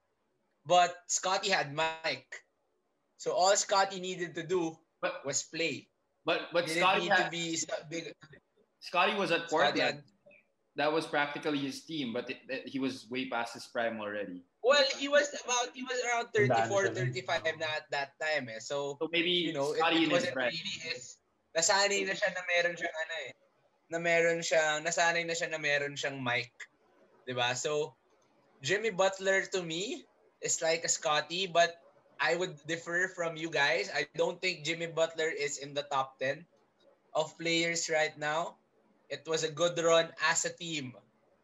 [0.64, 2.46] But Scottie had Mike.
[3.20, 4.72] So all Scottie needed to do
[5.04, 5.92] but, was play.
[6.24, 7.52] But but Scottie had, to be
[7.92, 8.16] big.
[8.80, 10.00] Scottie was at Portland.
[10.00, 10.02] Had,
[10.76, 14.40] that was practically his team, but it, it, he was way past his prime already.
[14.64, 18.60] Well, he was about he was around 34, 35 na at that time eh.
[18.60, 21.20] So, so maybe you know, Scottie it, it wasn't really his
[21.52, 23.32] nasanay na siya na meron siyang ano eh
[23.90, 26.56] na meron siyang, nasanay na siya na meron siyang Mike.
[26.56, 27.48] ba diba?
[27.58, 27.98] So,
[28.62, 30.06] Jimmy Butler to me
[30.40, 31.74] is like a Scottie, but
[32.20, 33.88] I would differ from you guys.
[33.94, 36.44] I don't think Jimmy Butler is in the top 10
[37.14, 38.56] of players right now.
[39.08, 40.92] It was a good run as a team.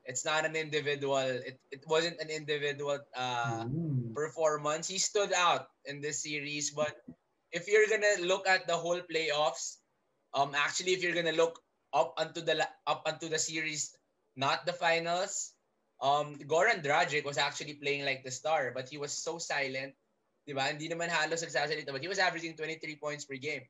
[0.04, 1.18] It's not an individual.
[1.18, 4.14] It, it wasn't an individual uh, mm.
[4.14, 4.86] performance.
[4.86, 6.94] He stood out in this series, but
[7.50, 9.82] if you're gonna look at the whole playoffs,
[10.32, 11.58] um, actually, if you're gonna look
[11.92, 13.96] up unto the up unto the series,
[14.36, 15.52] not the finals.
[16.00, 19.94] Um, Goran Dragic was actually playing like the star, but he was so silent.
[20.46, 20.70] Diba?
[20.70, 23.66] Hindi naman halos nagsasalita, but he was averaging 23 points per game.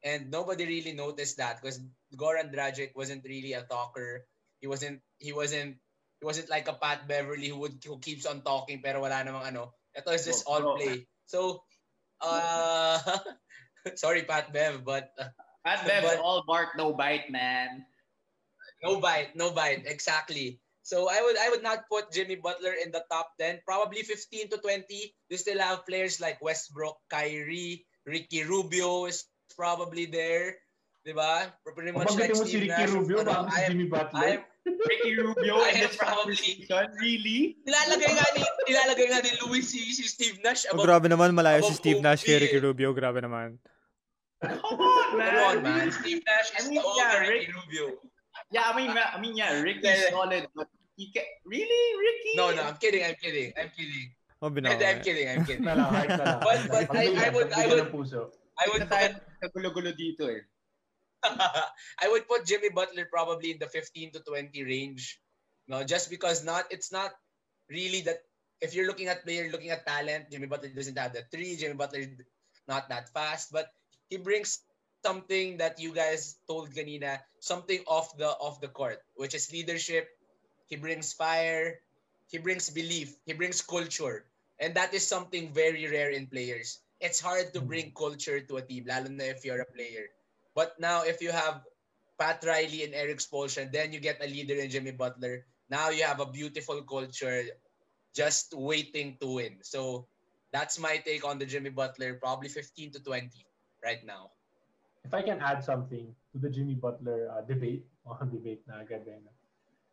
[0.00, 1.82] And nobody really noticed that because
[2.16, 4.24] Goran Dragic wasn't really a talker.
[4.62, 5.76] He wasn't he wasn't
[6.20, 9.44] he wasn't like a Pat Beverley who would who keeps on talking pero wala namang
[9.52, 9.76] ano.
[9.92, 11.04] Ito is just all play.
[11.28, 11.66] So
[12.24, 12.96] uh
[14.00, 15.28] sorry Pat Bev, but uh,
[15.64, 17.84] Pat Bev but, all bark, no bite, man.
[18.80, 20.60] No bite, no bite, exactly.
[20.82, 23.62] So I would I would not put Jimmy Butler in the top 10.
[23.68, 24.86] Probably 15 to 20.
[25.28, 30.56] You still have players like Westbrook, Kyrie, Ricky Rubio is probably there.
[31.00, 31.48] Diba?
[31.64, 32.92] Pretty much like mo si Ricky Nash.
[32.92, 34.20] Rubio, ano, si Jimmy Butler.
[34.20, 34.44] I'm,
[34.88, 37.56] Ricky Rubio I am probably season, really?
[37.64, 41.08] Nilalagay nga ni nilalagay nga ni Luis si, si Steve Nash oh, about, oh, grabe
[41.08, 43.56] naman malayo si Steve Nash kay Ricky Rubio, grabe naman.
[44.44, 45.32] Come on, man.
[45.32, 45.88] Come on, man.
[45.88, 47.84] Steve Nash is I mean, the yeah, Ricky Rubio.
[48.50, 52.34] Yeah, I mean, I mean, yeah, Ricky's solid, but he can really, Ricky.
[52.34, 53.04] No, no, I'm kidding.
[53.04, 53.52] I'm kidding.
[53.54, 54.10] I'm kidding.
[54.42, 55.28] I'm kidding.
[55.28, 55.64] I'm kidding.
[55.64, 57.80] but but I, I would I would
[58.60, 60.44] I would put gulo-gulo dito eh.
[62.02, 65.20] I would put Jimmy Butler probably in the 15 to 20 range.
[65.68, 67.12] No, just because not it's not
[67.68, 68.24] really that
[68.60, 71.56] if you're looking at player looking at talent, Jimmy Butler doesn't have the three.
[71.56, 72.04] Jimmy Butler
[72.68, 73.68] not that fast, but
[74.08, 74.64] he brings
[75.04, 80.08] something that you guys told kanina, something off the off the court, which is leadership.
[80.66, 81.80] He brings fire,
[82.28, 84.24] he brings belief, he brings culture.
[84.60, 86.84] And that is something very rare in players.
[87.00, 87.96] It's hard to bring hmm.
[87.96, 90.12] culture to a team, lalo na if you're a player.
[90.54, 91.64] But now if you have
[92.20, 95.48] Pat Riley and Erik Spoelstra, then you get a leader in Jimmy Butler.
[95.72, 97.48] Now you have a beautiful culture
[98.12, 99.64] just waiting to win.
[99.64, 100.06] So
[100.52, 103.30] that's my take on the Jimmy Butler, probably 15 to 20
[103.82, 104.30] right now.
[105.04, 107.86] If I can add something to the Jimmy Butler uh, debate,
[108.32, 109.06] debate na agad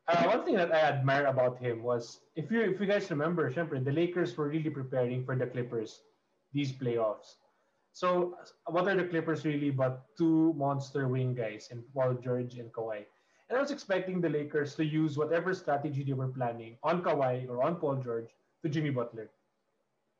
[0.07, 3.51] Uh, one thing that I admire about him was if you if you guys remember,
[3.51, 6.07] syempre, the Lakers were really preparing for the Clippers
[6.55, 7.43] these playoffs.
[7.91, 8.37] So
[8.71, 13.03] what are the Clippers really but two monster wing guys in Paul George and Kawhi?
[13.49, 17.49] And I was expecting the Lakers to use whatever strategy they were planning on Kawhi
[17.49, 18.31] or on Paul George
[18.63, 19.27] to Jimmy Butler.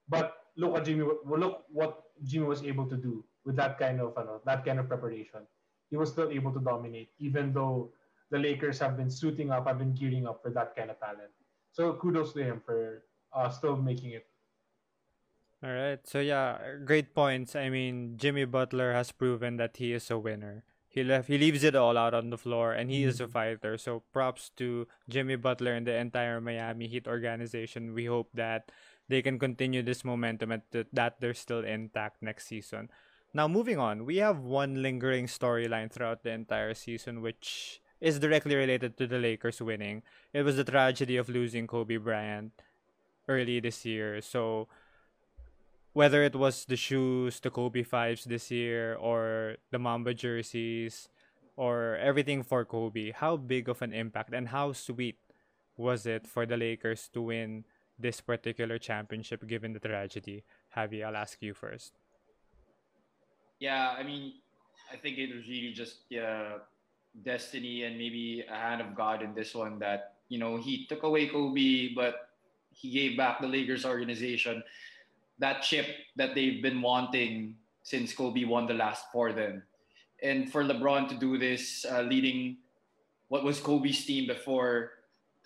[0.10, 1.08] But look at Jimmy.
[1.24, 4.92] Look what Jimmy was able to do with that kind of ano, that kind of
[4.92, 5.48] preparation.
[5.90, 7.96] He was still able to dominate, even though
[8.30, 11.32] the Lakers have been suiting up, have been gearing up for that kind of talent.
[11.72, 14.28] So kudos to him for uh, still making it.
[15.64, 16.04] All right.
[16.04, 17.56] So yeah, great points.
[17.56, 20.66] I mean, Jimmy Butler has proven that he is a winner.
[20.88, 21.28] He left.
[21.28, 23.10] He leaves it all out on the floor, and he mm-hmm.
[23.10, 23.32] is a mm-hmm.
[23.32, 23.78] fighter.
[23.78, 27.94] So props to Jimmy Butler and the entire Miami Heat organization.
[27.94, 28.72] We hope that
[29.08, 32.90] they can continue this momentum and that they're still intact next season.
[33.34, 38.56] Now, moving on, we have one lingering storyline throughout the entire season, which is directly
[38.56, 40.04] related to the Lakers winning.
[40.34, 42.54] It was the tragedy of losing Kobe Bryant.
[43.28, 44.22] early this year.
[44.22, 44.68] So
[45.94, 51.10] whether it was the shoes, the Kobe fives this year, or the Mamba jerseys,
[51.56, 55.18] or everything for Kobe, how big of an impact and how sweet
[55.76, 57.66] was it for the Lakers to win
[58.00, 60.44] this particular championship given the tragedy?
[60.76, 61.94] Javi, I'll ask you first.
[63.60, 64.34] Yeah, I mean,
[64.92, 66.60] I think it was really just uh,
[67.24, 71.04] destiny and maybe a hand of God in this one that, you know, he took
[71.04, 72.30] away Kobe, but
[72.72, 74.64] he gave back the Lakers organization
[75.40, 79.64] that chip that they've been wanting since Kobe won the last for them.
[80.22, 82.58] And for LeBron to do this, uh, leading
[83.30, 84.92] what was Kobe's team before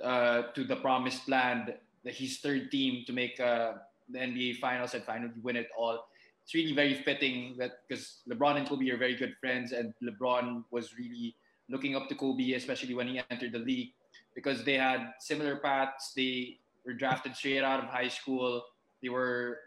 [0.04, 1.74] uh, to the promised land,
[2.06, 3.74] his third team to make uh,
[4.10, 6.08] the NBA Finals and finally win it all.
[6.52, 10.66] It's really very fitting that because LeBron and Kobe are very good friends, and LeBron
[10.70, 11.34] was really
[11.70, 13.94] looking up to Kobe, especially when he entered the league,
[14.36, 16.12] because they had similar paths.
[16.14, 18.66] They were drafted straight out of high school.
[19.02, 19.60] They were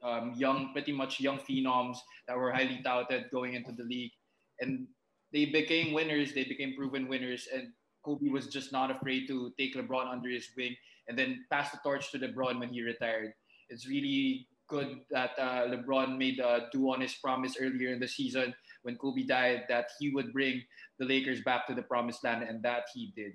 [0.00, 1.96] um, young, pretty much young phenoms
[2.28, 4.12] that were highly touted going into the league,
[4.60, 4.86] and
[5.32, 6.34] they became winners.
[6.34, 7.72] They became proven winners, and
[8.04, 10.76] Kobe was just not afraid to take LeBron under his wing
[11.08, 13.32] and then pass the torch to LeBron when he retired.
[13.70, 18.08] It's really good that uh, LeBron made a do on his promise earlier in the
[18.08, 20.62] season when Kobe died that he would bring
[20.98, 23.32] the Lakers back to the promised land, and that he did.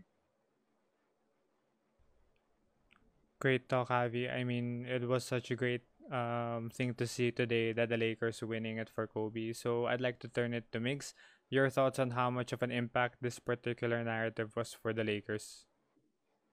[3.39, 4.31] Great talk, Javi.
[4.31, 8.41] I mean, it was such a great um, thing to see today that the Lakers
[8.41, 9.51] winning it for Kobe.
[9.53, 11.13] So I'd like to turn it to Migs.
[11.49, 15.65] Your thoughts on how much of an impact this particular narrative was for the Lakers?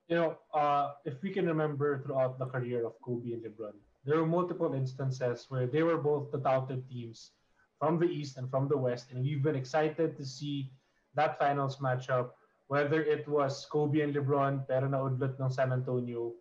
[0.08, 4.18] You know, uh, if we can remember throughout the career of Kobe and LeBron, there
[4.18, 7.32] were multiple instances where they were both the touted teams
[7.78, 10.70] from the East and from the West, and we've been excited to see
[11.14, 12.30] that finals matchup,
[12.68, 16.32] whether it was Kobe and LeBron pero naudlot ng San Antonio,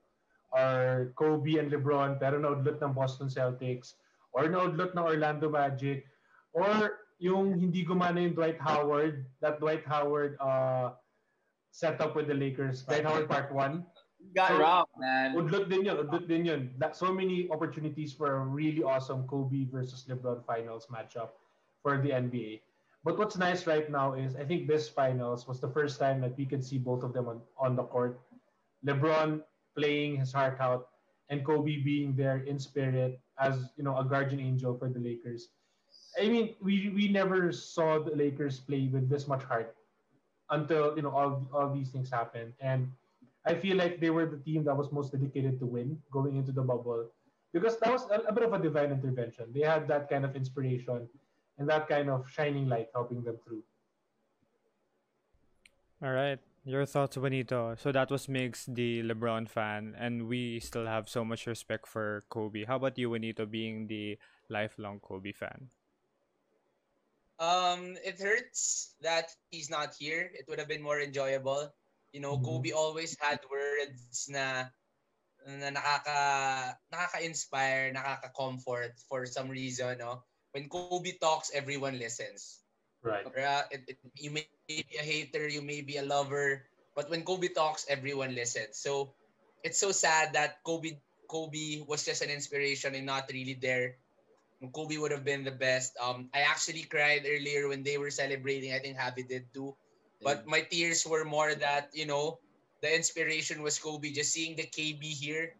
[0.51, 3.95] or Kobe and LeBron pero naudlot ng Boston Celtics
[4.33, 6.05] or naudlot ng Orlando Magic
[6.53, 10.95] or yung hindi gumana yung Dwight Howard, that Dwight Howard uh,
[11.71, 13.83] setup with the Lakers, Dwight Howard part 1.
[14.35, 15.33] Got so, robbed, man.
[15.33, 16.69] Udlot din yun, udlot din yun.
[16.77, 21.39] That, so many opportunities for a really awesome Kobe versus LeBron finals matchup
[21.81, 22.61] for the NBA.
[23.03, 26.35] But what's nice right now is I think this finals was the first time that
[26.37, 28.19] we can see both of them on, on the court.
[28.85, 29.41] LeBron
[29.75, 30.89] playing his heart out,
[31.29, 35.49] and Kobe being there in spirit as you know a guardian angel for the Lakers.
[36.19, 39.75] I mean, we we never saw the Lakers play with this much heart
[40.51, 42.91] until you know all all these things happened, and
[43.45, 46.51] I feel like they were the team that was most dedicated to win going into
[46.51, 47.09] the bubble
[47.53, 49.51] because that was a, a bit of a divine intervention.
[49.53, 51.07] They had that kind of inspiration
[51.57, 53.63] and that kind of shining light helping them through.
[56.03, 56.39] All right.
[56.65, 57.75] Your thoughts, Benito.
[57.79, 62.25] So that was Migs, the LeBron fan, and we still have so much respect for
[62.29, 62.65] Kobe.
[62.65, 65.69] How about you, Benito, being the lifelong Kobe fan?
[67.39, 70.29] Um, it hurts that he's not here.
[70.33, 71.73] It would have been more enjoyable.
[72.11, 72.45] You know, mm-hmm.
[72.45, 74.65] Kobe always had words na
[75.47, 76.17] na nakaka
[76.91, 80.23] nakaka-inspire, nakaka-comfort for some reason, no?
[80.51, 82.59] When Kobe talks, everyone listens.
[83.01, 83.23] Right.
[83.23, 87.23] Uh, it, it, you may be a hater, you may be a lover, but when
[87.23, 88.75] Kobe talks, everyone listens.
[88.75, 89.13] So
[89.63, 94.01] it's so sad that Kobe Kobe was just an inspiration and not really there.
[94.73, 95.95] Kobe would have been the best.
[96.01, 98.73] Um, I actually cried earlier when they were celebrating.
[98.73, 99.77] I think Javi did too.
[100.21, 102.39] But my tears were more that you know
[102.81, 104.11] the inspiration was Kobe.
[104.11, 105.55] Just seeing the KB here,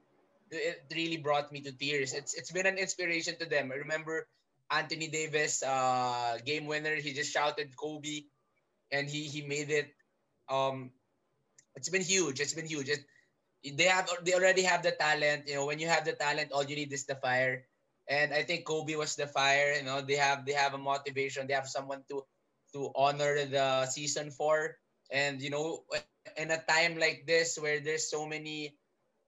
[0.52, 2.14] it really brought me to tears.
[2.14, 3.72] It's it's been an inspiration to them.
[3.72, 4.28] I remember
[4.72, 6.96] Anthony Davis, uh, game winner.
[6.96, 8.26] He just shouted Kobe,
[8.92, 9.90] and he he made it.
[10.50, 10.92] Um,
[11.76, 12.40] it's been huge.
[12.40, 12.90] It's been huge.
[12.90, 13.04] It,
[13.78, 15.48] they have they already have the talent.
[15.48, 17.66] You know, when you have the talent, all you need is the fire.
[18.10, 19.76] And I think Kobe was the fire.
[19.76, 21.48] You know, they have they have a motivation.
[21.48, 22.24] They have someone to
[22.74, 24.78] to honor the season for.
[25.12, 25.84] And you know,
[26.38, 28.78] in a time like this where there's so many,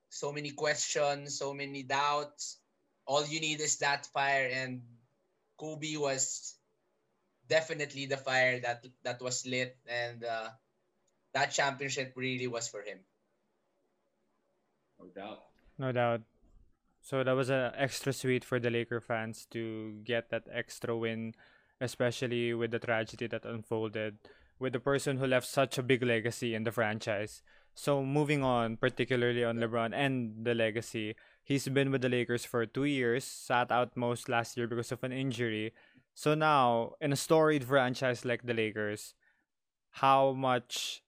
[0.10, 2.58] so many questions, so many doubts,
[3.06, 4.82] all you need is that fire and
[5.58, 6.56] Kobe was
[7.52, 10.50] definitely the fire that that was lit, and uh,
[11.36, 12.98] that championship really was for him.
[14.98, 15.44] No doubt.
[15.78, 16.22] No doubt.
[17.02, 21.36] So that was an extra sweet for the Laker fans to get that extra win,
[21.82, 24.18] especially with the tragedy that unfolded
[24.60, 27.42] with the person who left such a big legacy in the franchise.
[27.74, 32.66] So moving on, particularly on LeBron and the legacy, He's been with the Lakers for
[32.66, 35.74] two years, sat out most last year because of an injury.
[36.14, 39.16] So now, in a storied franchise like the Lakers,
[40.00, 41.04] how much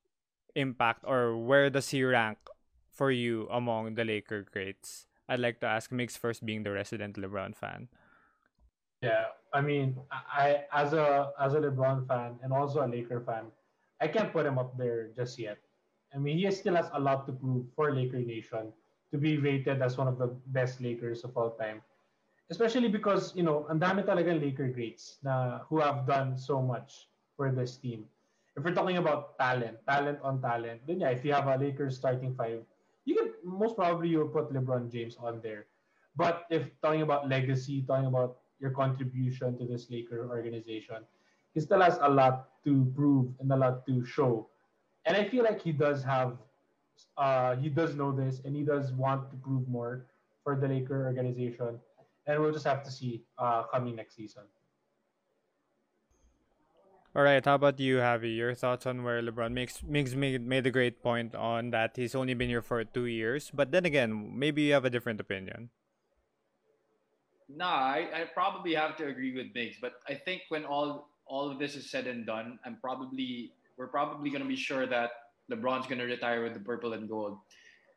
[0.56, 2.38] impact or where does he rank
[2.92, 5.08] for you among the Laker greats?
[5.30, 7.88] I'd like to ask Migs first, being the resident LeBron fan.
[9.04, 13.51] Yeah, I mean, I as a as a LeBron fan and also a Laker fan,
[13.99, 15.60] I can't put him up there just yet.
[16.16, 18.72] I mean, he still has a lot to prove for Laker Nation
[19.12, 21.84] to be rated as one of the best Lakers of all time.
[22.49, 27.12] Especially because, you know, ang dami talagang Laker greats na who have done so much
[27.36, 28.08] for this team.
[28.56, 31.97] If we're talking about talent, talent on talent, then yeah, if you have a Lakers
[31.99, 32.64] starting five,
[33.04, 35.68] you can most probably you will put LeBron James on there.
[36.16, 41.03] But if talking about legacy, talking about your contribution to this Laker organization,
[41.53, 44.47] he still has a lot to prove and a lot to show.
[45.05, 46.39] And I feel like he does have,
[47.18, 50.07] uh, he does know this, and he does want to prove more
[50.43, 51.78] for the Laker organization.
[52.26, 54.43] And we'll just have to see uh, coming next season.
[57.14, 58.36] All right, how about you, Javi?
[58.36, 62.16] Your thoughts on where LeBron makes makes made, made a great point on that he's
[62.16, 65.70] only been here for two years, but then again, maybe you have a different opinion.
[67.56, 71.49] Nah, I, I probably have to agree with Migs, but I think when all all
[71.49, 75.12] of this is said and done, I'm probably we're probably gonna be sure that
[75.51, 77.38] LeBron's gonna retire with the purple and gold.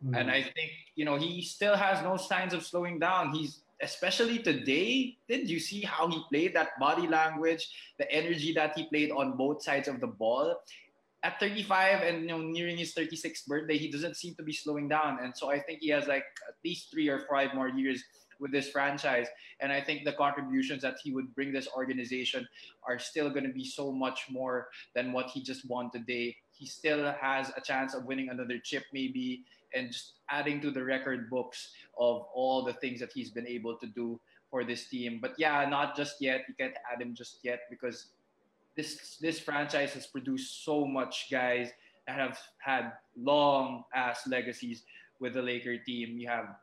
[0.04, 0.14] Mm-hmm.
[0.14, 3.32] And I think, you know, he still has no signs of slowing down.
[3.32, 8.76] He's especially today, did you see how he played that body language, the energy that
[8.76, 10.57] he played on both sides of the ball?
[11.22, 14.86] At 35 and you know nearing his 36th birthday, he doesn't seem to be slowing
[14.86, 15.18] down.
[15.22, 18.04] And so I think he has like at least three or five more years
[18.41, 19.26] with this franchise.
[19.61, 22.47] And I think the contributions that he would bring this organization
[22.87, 26.37] are still going to be so much more than what he just won today.
[26.53, 30.82] He still has a chance of winning another chip, maybe, and just adding to the
[30.82, 34.20] record books of all the things that he's been able to do
[34.51, 35.18] for this team.
[35.20, 36.45] But yeah, not just yet.
[36.49, 38.07] You can't add him just yet because
[38.76, 41.70] this this franchise has produced so much guys
[42.07, 44.84] that have had long ass legacies
[45.18, 46.18] with the Laker team.
[46.18, 46.57] You have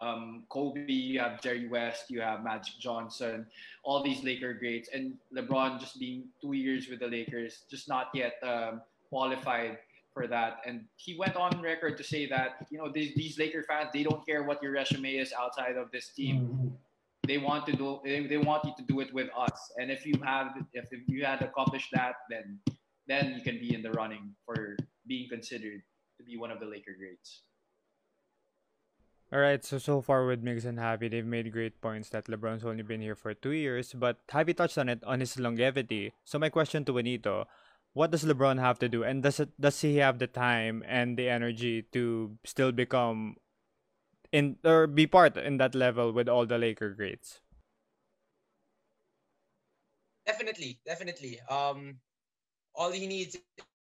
[0.00, 3.46] um, Kobe, you have Jerry West, you have Magic Johnson,
[3.82, 8.08] all these Laker greats, and LeBron just being two years with the Lakers, just not
[8.14, 9.78] yet um, qualified
[10.12, 10.60] for that.
[10.66, 14.02] And he went on record to say that, you know, these, these Laker fans, they
[14.02, 16.36] don't care what your resume is outside of this team.
[16.40, 16.68] Mm-hmm.
[17.26, 19.72] They want to do, they, they want you to do it with us.
[19.76, 22.58] And if you have, if, if you had accomplished that, then,
[23.06, 24.76] then you can be in the running for
[25.06, 25.82] being considered
[26.16, 27.42] to be one of the Laker greats.
[29.32, 32.64] All right, so so far with Migs and Javi, they've made great points that LeBron's
[32.64, 36.12] only been here for two years, but Javi touched on it on his longevity.
[36.24, 37.46] So my question to Benito,
[37.94, 41.16] what does LeBron have to do, and does it does he have the time and
[41.16, 43.36] the energy to still become
[44.32, 47.38] in or be part in that level with all the Laker greats?
[50.26, 51.38] Definitely, definitely.
[51.48, 52.02] Um,
[52.74, 53.38] all he needs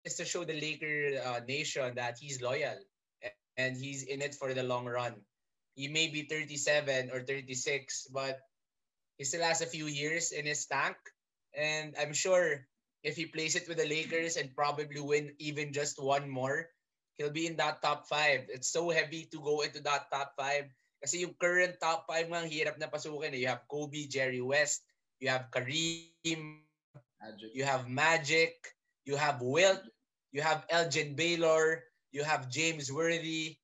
[0.06, 2.82] is to show the Laker uh, nation that he's loyal
[3.58, 5.14] and he's in it for the long run.
[5.76, 8.40] He may be 37 or 36, but
[9.20, 10.96] he still has a few years in his tank,
[11.56, 12.68] and I'm sure
[13.04, 16.68] if he plays it with the Lakers and probably win even just one more,
[17.16, 18.50] he'll be in that top five.
[18.50, 20.68] It's so heavy to go into that top five.
[21.04, 23.38] Kasi yung current top five nga, hirap na pasukin.
[23.38, 24.84] You have Kobe, Jerry West,
[25.22, 26.66] you have Kareem,
[27.22, 27.52] Magic.
[27.54, 28.58] you have Magic,
[29.06, 29.86] you have Wilt,
[30.34, 33.62] you have Elgin Baylor, you have James Worthy,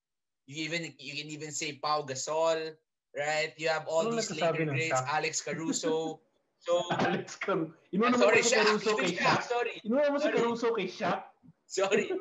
[0.48, 2.74] you even you can even say Pau Gasol,
[3.18, 3.54] right?
[3.58, 6.20] You have all ano these Laker greats, Alex Caruso.
[6.62, 7.74] So, Alex Caruso.
[7.90, 9.42] Inuna mo si Caruso kay Shaq.
[9.50, 9.82] Sorry.
[9.82, 11.26] Inuna mo si Caruso kay Shaq.
[11.66, 12.14] Sorry.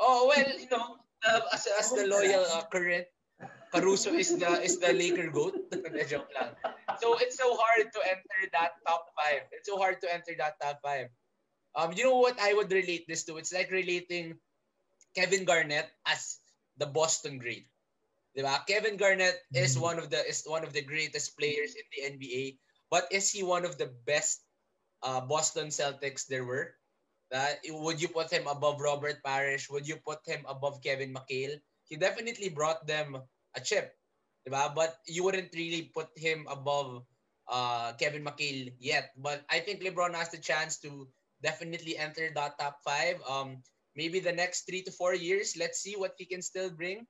[0.00, 0.96] oh, well, you know,
[1.28, 3.04] uh, as, as the loyal uh, current,
[3.68, 5.54] Caruso is the is the Laker goat.
[6.10, 6.56] joke lang.
[6.98, 9.46] So it's so hard to enter that top five.
[9.52, 11.12] It's so hard to enter that top five.
[11.76, 13.38] Um, you know what I would relate this to?
[13.38, 14.42] It's like relating
[15.14, 16.42] Kevin Garnett as
[16.80, 17.68] the Boston great.
[18.32, 18.64] Diba?
[18.66, 19.94] Kevin Garnett is mm-hmm.
[19.94, 22.58] one of the is one of the greatest players in the NBA.
[22.88, 24.42] But is he one of the best
[25.04, 26.74] uh, Boston Celtics there were?
[27.30, 29.70] That would you put him above Robert Parish?
[29.70, 31.60] Would you put him above Kevin McHale?
[31.86, 33.14] He definitely brought them
[33.54, 33.94] a chip,
[34.42, 34.74] diba?
[34.74, 37.06] But you wouldn't really put him above
[37.46, 39.14] uh, Kevin McHale yet.
[39.18, 41.06] But I think LeBron has the chance to
[41.42, 43.22] definitely enter that top five.
[43.22, 43.62] Um,
[44.00, 47.04] maybe the next three to four years, let's see what he can still bring.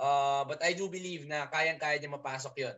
[0.00, 2.76] Uh, but I do believe na kayang-kaya niya mapasok yon.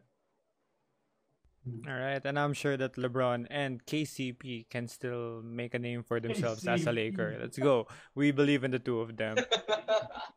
[1.63, 1.87] Mm.
[1.87, 6.19] All right, and I'm sure that LeBron and KCP can still make a name for
[6.19, 6.75] themselves KCP.
[6.75, 7.39] as a Laker.
[7.39, 7.87] Let's go.
[8.19, 9.39] We believe in the two of them.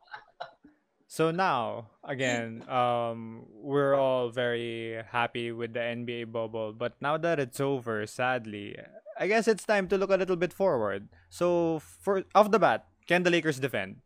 [1.10, 7.42] so now, again, um, we're all very happy with the NBA bubble, but now that
[7.42, 8.78] it's over, sadly,
[9.18, 11.10] I guess it's time to look a little bit forward.
[11.26, 14.02] So, for off the bat, can the Lakers defend?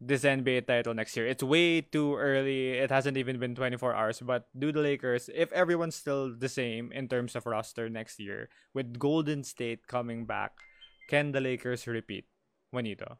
[0.00, 1.26] this NBA title next year.
[1.26, 2.78] It's way too early.
[2.78, 4.22] It hasn't even been 24 hours.
[4.22, 8.48] But do the Lakers, if everyone's still the same in terms of roster next year,
[8.74, 10.52] with Golden State coming back,
[11.10, 12.26] can the Lakers repeat?
[12.70, 13.18] Juanito.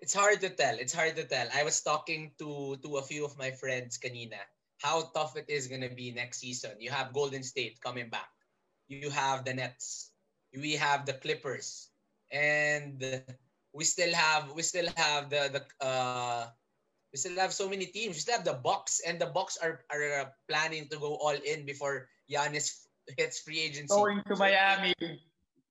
[0.00, 0.76] It's hard to tell.
[0.78, 1.46] It's hard to tell.
[1.54, 4.42] I was talking to to a few of my friends kanina
[4.82, 6.76] how tough it is gonna be next season.
[6.80, 8.28] You have Golden State coming back.
[8.88, 10.12] You have the Nets.
[10.52, 11.88] We have the Clippers,
[12.30, 13.02] and
[13.72, 16.46] we still have we still have the the uh,
[17.12, 18.16] we still have so many teams.
[18.16, 21.36] We still have the Bucks, and the Bucks are are uh, planning to go all
[21.36, 22.86] in before Giannis
[23.18, 23.94] hits free agency.
[23.94, 24.94] Going to Miami.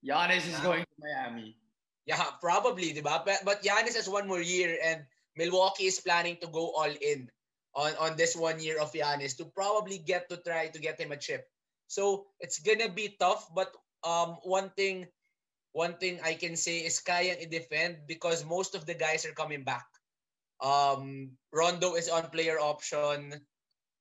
[0.05, 1.57] Giannis is going to Miami.
[2.05, 3.23] Yeah, probably, ba?
[3.23, 5.03] But, but Giannis has one more year and
[5.37, 7.31] Milwaukee is planning to go all in
[7.75, 11.11] on, on this one year of Giannis to probably get to try to get him
[11.11, 11.47] a chip.
[11.87, 13.71] So it's gonna be tough, but
[14.03, 15.07] um one thing
[15.73, 19.65] one thing I can say is kayang i-defend because most of the guys are coming
[19.65, 19.85] back.
[20.61, 23.33] Um, Rondo is on player option.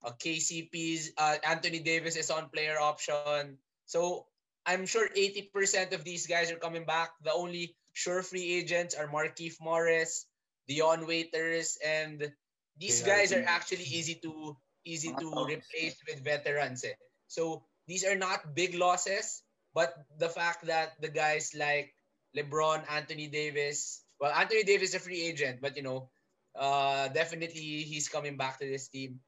[0.05, 3.57] Uh, KCP's uh, Anthony Davis is on player option.
[3.85, 4.25] So
[4.65, 7.11] I'm sure 80% of these guys are coming back.
[7.23, 10.25] The only sure free agents are Markieff Morris,
[10.67, 12.31] Dion Waiters, and
[12.77, 16.83] these yeah, guys are actually easy to easy to replace with veterans.
[16.83, 16.95] Eh.
[17.27, 19.42] So these are not big losses,
[19.73, 21.93] but the fact that the guys like
[22.35, 26.09] LeBron, Anthony Davis, well, Anthony Davis is a free agent, but you know,
[26.55, 29.19] uh, definitely he's coming back to this team.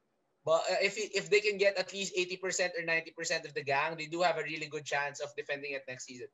[0.45, 3.97] But uh, if if they can get at least 80% or 90% of the gang,
[3.97, 6.27] they do have a really good chance of defending it next season.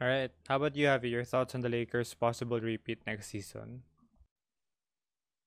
[0.00, 0.30] All right.
[0.48, 1.10] How about you, Javi?
[1.10, 3.82] Your thoughts on the Lakers' possible repeat next season?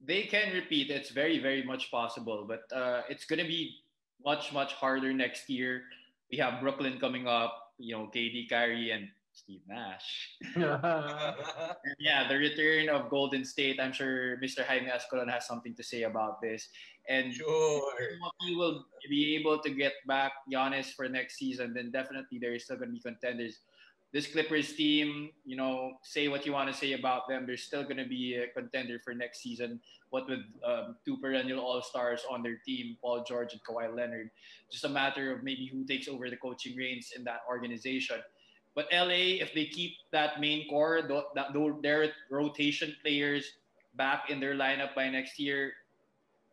[0.05, 0.89] they can repeat.
[0.89, 3.81] It's very, very much possible, but uh, it's going to be
[4.23, 5.83] much, much harder next year.
[6.31, 10.31] We have Brooklyn coming up, you know, KD, Kyrie, and Steve Nash.
[10.55, 10.63] and
[11.99, 13.79] yeah, the return of Golden State.
[13.79, 14.65] I'm sure Mr.
[14.65, 16.69] Jaime Escalon has something to say about this.
[17.07, 17.93] And sure.
[17.99, 18.17] if
[18.47, 22.63] he will be able to get back Giannis for next season, then definitely there is
[22.63, 23.59] still going to be contenders
[24.13, 27.45] this Clippers team, you know, say what you want to say about them.
[27.45, 29.79] They're still going to be a contender for next season.
[30.09, 34.29] What with um, two perennial All Stars on their team, Paul George and Kawhi Leonard.
[34.71, 38.17] Just a matter of maybe who takes over the coaching reins in that organization.
[38.75, 41.01] But LA, if they keep that main core,
[41.35, 43.53] that their rotation players
[43.95, 45.73] back in their lineup by next year,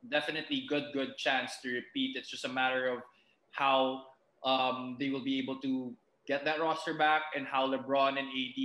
[0.09, 2.17] definitely good, good chance to repeat.
[2.17, 3.01] It's just a matter of
[3.51, 4.05] how
[4.45, 5.93] um, they will be able to
[6.33, 8.61] get that roster back and how LeBron and AD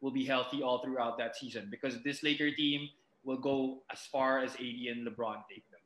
[0.00, 2.86] will be healthy all throughout that season because this Laker team
[3.26, 5.82] will go as far as AD and LeBron take them.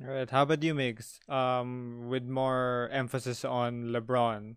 [0.00, 0.30] All right.
[0.30, 1.18] How about you, Migs?
[1.28, 4.56] Um, with more emphasis on LeBron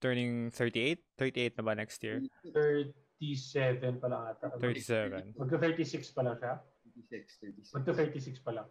[0.00, 1.00] turning 38?
[1.16, 2.22] 38 na ba next year?
[2.54, 4.52] 37 pa lang ata.
[4.60, 5.34] 37.
[5.34, 6.62] Magka-36 pa lang siya?
[7.10, 7.74] 36, 36.
[7.74, 8.68] Magka-36 pa lang.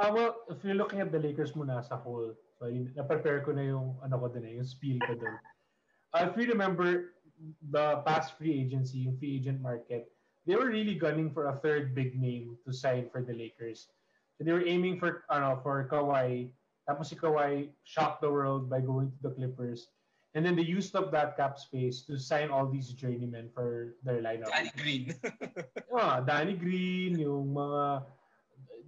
[0.00, 3.52] Uh, well, if you're looking at the Lakers muna as a whole, So, na-prepare ko
[3.52, 5.36] na yung, ano ko din eh, yung spiel ko din.
[6.16, 7.16] Uh, if you remember,
[7.70, 10.08] the past free agency, yung free agent market,
[10.46, 13.88] they were really gunning for a third big name to sign for the Lakers.
[14.38, 16.48] So they were aiming for, ano, for Kawhi.
[16.88, 19.88] Tapos si Kawhi shocked the world by going to the Clippers.
[20.36, 24.20] And then they used up that cap space to sign all these journeymen for their
[24.20, 24.52] lineup.
[24.52, 25.14] Danny Green.
[25.96, 28.04] ah, Danny Green, yung mga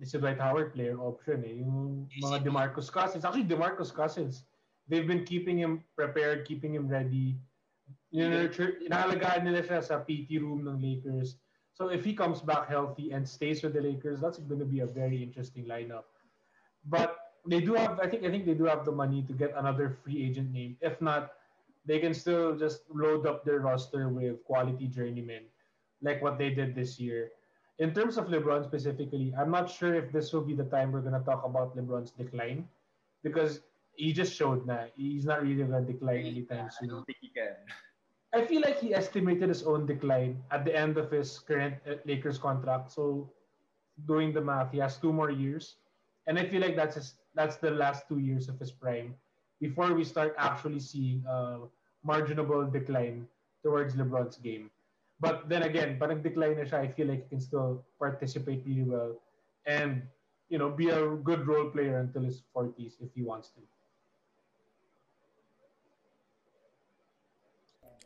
[0.00, 1.58] it's a Dwight Howard player option eh.
[1.62, 3.24] Yung mga DeMarcus Cousins.
[3.24, 4.44] Actually, DeMarcus Cousins,
[4.86, 7.36] they've been keeping him prepared, keeping him ready.
[8.12, 11.36] Nurture, inahalagaan nila siya sa PT room ng Lakers.
[11.74, 14.80] So if he comes back healthy and stays with the Lakers, that's going to be
[14.80, 16.10] a very interesting lineup.
[16.86, 19.54] But they do have, I think, I think they do have the money to get
[19.56, 20.76] another free agent name.
[20.80, 21.38] If not,
[21.86, 25.46] they can still just load up their roster with quality journeymen,
[26.02, 27.30] like what they did this year
[27.78, 31.00] in terms of LeBron specifically, I'm not sure if this will be the time we're
[31.00, 32.68] gonna talk about LeBron's decline,
[33.22, 33.60] because
[33.94, 36.90] he just showed that he's not really gonna decline anytime soon.
[36.90, 37.54] I don't think he can.
[38.34, 41.94] I feel like he estimated his own decline at the end of his current uh,
[42.04, 42.92] Lakers contract.
[42.92, 43.30] So,
[44.06, 45.76] doing the math, he has two more years,
[46.26, 49.14] and I feel like that's his, that's the last two years of his prime
[49.60, 51.60] before we start actually seeing a
[52.04, 53.26] marginable decline
[53.62, 54.70] towards LeBron's game.
[55.20, 58.86] But then again, parang decline na siya, I feel like he can still participate really
[58.86, 59.18] well
[59.66, 60.06] and,
[60.48, 63.60] you know, be a good role player until his 40s if he wants to.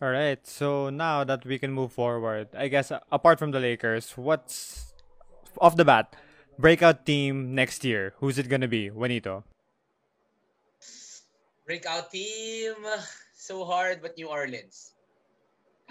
[0.01, 0.45] All right.
[0.45, 4.93] So now that we can move forward, I guess uh, apart from the Lakers, what's
[5.61, 6.17] off the bat
[6.59, 8.15] breakout team next year?
[8.19, 9.45] Who's it gonna be, Juanito?
[11.65, 12.75] Breakout team,
[13.35, 14.93] so hard, but New Orleans.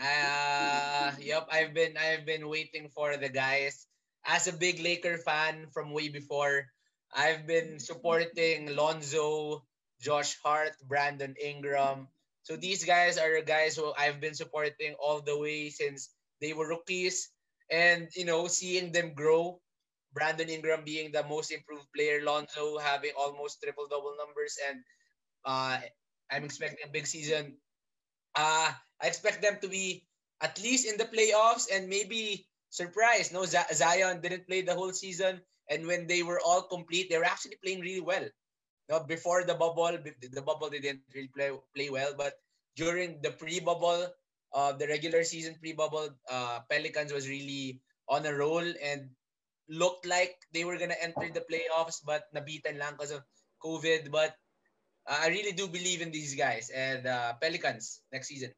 [0.02, 3.86] Uh, yep, I've been I've been waiting for the guys.
[4.26, 6.66] As a big Laker fan from way before,
[7.14, 9.64] I've been supporting Lonzo,
[10.02, 12.08] Josh Hart, Brandon Ingram.
[12.44, 16.10] So these guys are guys who I've been supporting all the way since
[16.42, 17.30] they were rookies.
[17.70, 19.62] And you know, seeing them grow,
[20.14, 24.82] Brandon Ingram being the most improved player, Lonzo having almost triple double numbers, and
[25.46, 25.78] uh,
[26.32, 27.58] I'm expecting a big season.
[28.36, 28.72] Uh,
[29.02, 30.06] I expect them to be
[30.42, 33.32] at least in the playoffs and maybe surprise.
[33.32, 37.26] No, Zion didn't play the whole season, and when they were all complete, they were
[37.26, 38.26] actually playing really well.
[38.90, 42.42] No, before the bubble, the bubble they didn't really play play well, but
[42.76, 44.08] during the pre-bubble,
[44.54, 47.80] uh, the regular season pre-bubble, uh, Pelicans was really
[48.10, 49.10] on a roll and
[49.70, 53.24] looked like they were gonna enter the playoffs, but nabitan lang because of
[53.64, 54.12] COVID.
[54.12, 54.36] But
[55.08, 58.52] uh, I really do believe in these guys and uh, Pelicans next season.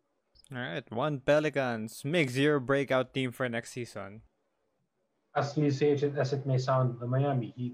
[0.54, 4.22] All right, one Pelicans makes your breakout team for next season.
[5.34, 7.74] As cliche as it may sound, the Miami Heat.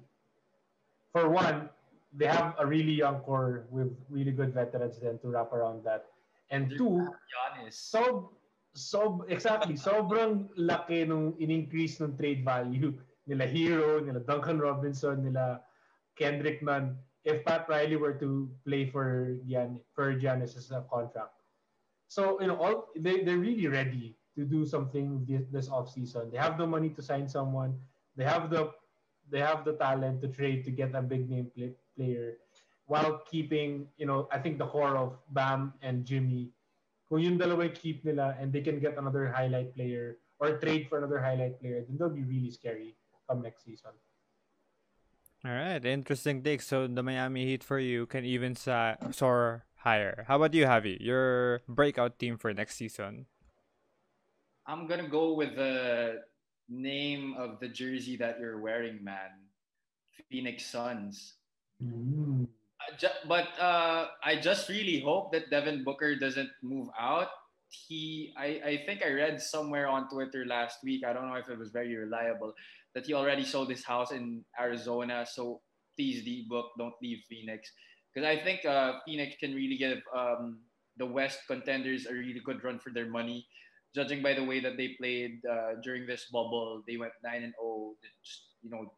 [1.11, 1.67] For one,
[2.15, 6.07] they have a really young core with really good veterans then to wrap around that.
[6.51, 7.75] And two, Giannis.
[7.75, 8.31] so
[8.71, 12.95] so exactly sobrang laki nung in-increase ng trade value
[13.27, 15.59] nila Herro, nila Duncan Robinson, nila
[16.15, 16.95] Kendrick Nunn
[17.27, 21.38] if Pat Riley were to play for Gian for Giannis' a contract.
[22.09, 26.33] So, you know, all they, they're really ready to do something this, this offseason.
[26.33, 27.77] They have the money to sign someone.
[28.17, 28.73] They have the
[29.29, 32.41] they have the talent to trade to get a big name play, player
[32.89, 36.49] while keeping, you know, I think the core of Bam and Jimmy.
[37.05, 41.21] Kung dalawa keep nila and they can get another highlight player or trade for another
[41.21, 42.97] highlight player, then they'll be really scary
[43.29, 43.93] come next season.
[45.45, 46.61] All right, interesting take.
[46.61, 50.25] So the Miami Heat for you can even sa- soar higher.
[50.27, 50.97] How about you, Javi?
[50.99, 53.25] Your breakout team for next season?
[54.67, 56.21] I'm gonna go with the
[56.69, 59.49] name of the jersey that you're wearing, man.
[60.29, 61.35] Phoenix Suns.
[61.81, 62.47] Mm.
[63.27, 67.27] But uh, I just really hope that Devin Booker doesn't move out.
[67.69, 71.03] He, I, I think I read somewhere on Twitter last week.
[71.05, 72.53] I don't know if it was very reliable
[72.95, 75.25] that he already sold his house in Arizona.
[75.29, 75.61] So
[75.95, 77.71] please, D Book, don't leave Phoenix
[78.13, 80.59] because I think uh, Phoenix can really give um,
[80.97, 83.45] the West contenders a really good run for their money.
[83.95, 87.53] Judging by the way that they played uh, during this bubble, they went nine and
[87.59, 87.93] zero.
[88.23, 88.93] Just you know,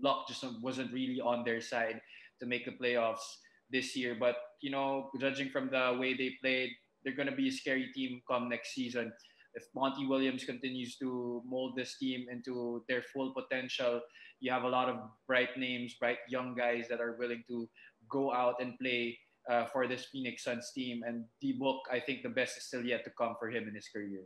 [0.00, 2.00] luck just wasn't really on their side
[2.40, 3.24] to make the playoffs
[3.70, 4.16] this year.
[4.18, 6.70] But you know, judging from the way they played,
[7.04, 9.12] they're going to be a scary team come next season.
[9.54, 14.00] If Monty Williams continues to mold this team into their full potential,
[14.40, 14.96] you have a lot of
[15.28, 17.68] bright names, bright young guys that are willing to
[18.10, 19.18] go out and play
[19.50, 21.02] uh, for this Phoenix Suns team.
[21.06, 23.74] And D Book, I think the best is still yet to come for him in
[23.74, 24.24] his career.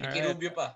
[0.00, 0.34] Ricky Alright.
[0.34, 0.74] Rubio pa.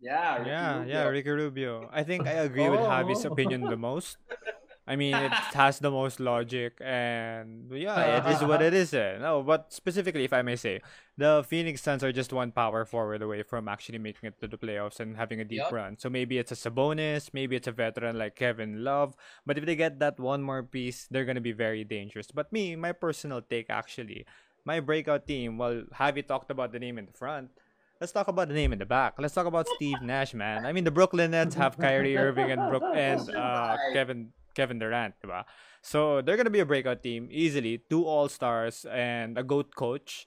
[0.00, 0.92] Yeah, Ricky yeah, Rubio.
[0.92, 1.90] yeah, Ricky Rubio.
[1.92, 3.30] I think I agree with Javi's Oh.
[3.32, 4.16] opinion the most.
[4.86, 8.92] I mean, it has the most logic, and yeah, it is what it is.
[8.92, 9.16] Eh.
[9.20, 10.80] No, but specifically, if I may say,
[11.16, 14.58] the Phoenix Suns are just one power forward away from actually making it to the
[14.58, 15.72] playoffs and having a deep Yup.
[15.72, 15.98] run.
[15.98, 19.14] So maybe it's a Sabonis, maybe it's a veteran like Kevin Love.
[19.46, 22.32] But if they get that one more piece, they're gonna be very dangerous.
[22.32, 24.26] But me, my personal take actually,
[24.64, 25.58] my breakout team.
[25.58, 27.50] Well, have you talked about the name in the front.
[28.00, 29.14] Let's talk about the name in the back.
[29.18, 30.66] Let's talk about Steve Nash, man.
[30.66, 35.14] I mean, the Brooklyn Nets have Kyrie Irving and Brook and uh, Kevin Kevin Durant,
[35.24, 35.44] diba?
[35.82, 37.78] So they're gonna be a breakout team easily.
[37.90, 40.26] Two All Stars and a goat coach,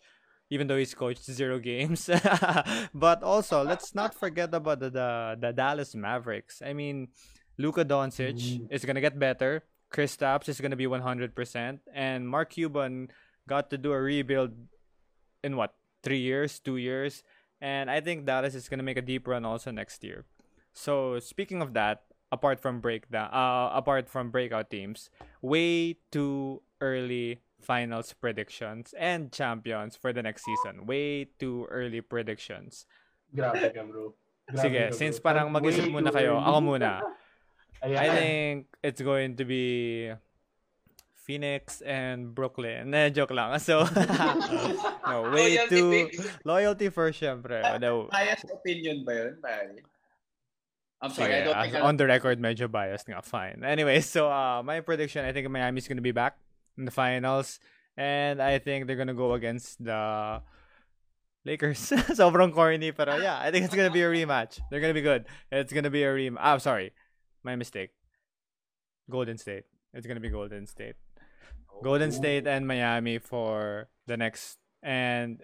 [0.49, 2.09] even though he's coached zero games.
[2.93, 5.09] but also, let's not forget about the the,
[5.39, 6.61] the Dallas Mavericks.
[6.61, 7.09] I mean,
[7.57, 8.67] Luka Doncic Mm.
[8.71, 9.63] is gonna get better.
[9.93, 13.07] Kristaps is gonna be 100%, and Mark Cuban
[13.47, 14.51] got to do a rebuild
[15.43, 15.73] in what
[16.03, 17.23] three years, two years,
[17.61, 20.25] and I think Dallas is gonna make a deep run also next year.
[20.73, 22.03] So speaking of that,
[22.35, 25.07] apart from breakdown, uh, apart from breakout teams,
[25.39, 30.83] way too early finals predictions and champions for the next season.
[30.83, 32.83] Way too early predictions.
[33.31, 34.11] Grabe ka, bro.
[34.51, 34.99] Grabe Sige, ka, bro.
[34.99, 36.45] since parang mag-isip muna kayo, early.
[36.51, 36.91] ako muna.
[37.85, 37.99] Ayan.
[38.01, 40.09] I think it's going to be
[41.25, 42.89] Phoenix and Brooklyn.
[42.93, 43.57] Ne, joke lang.
[43.63, 43.81] So,
[45.09, 46.23] no, way Loyalty too...
[46.45, 47.61] Loyalty first, syempre.
[47.81, 49.81] No, Biased opinion ba yun, pare?
[51.01, 53.21] I'm sorry, Sige, I don't uh, think I- on the record, medyo biased nga.
[53.21, 53.63] Fine.
[53.63, 56.37] Anyway, so uh, my prediction, I think Miami's gonna be back
[56.77, 57.59] in the finals.
[57.97, 60.41] And I think they're gonna go against the
[61.45, 61.79] Lakers.
[62.11, 64.59] Sobrang corny, pero yeah, I think it's gonna be a rematch.
[64.69, 65.25] They're gonna be good.
[65.51, 66.41] It's gonna be a rematch.
[66.43, 66.91] Ah, sorry.
[67.43, 67.91] My mistake.
[69.09, 69.63] Golden State.
[69.93, 70.95] It's gonna be Golden State.
[71.83, 75.43] Golden State and Miami for the next and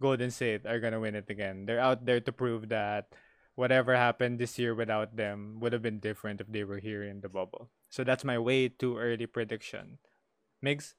[0.00, 1.66] Golden State are gonna win it again.
[1.66, 3.10] They're out there to prove that
[3.58, 7.18] whatever happened this year without them would have been different if they were here in
[7.18, 7.66] the bubble.
[7.90, 9.98] So that's my way too early prediction.
[10.62, 10.94] Migs?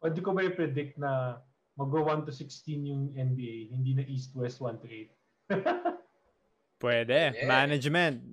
[0.00, 1.44] O di ko ba predict na
[1.76, 5.60] mag-go 1 to 16 yung NBA, hindi na East-West 1 to 8?
[6.80, 7.36] Pwede.
[7.36, 7.44] Yeah.
[7.44, 8.24] Management.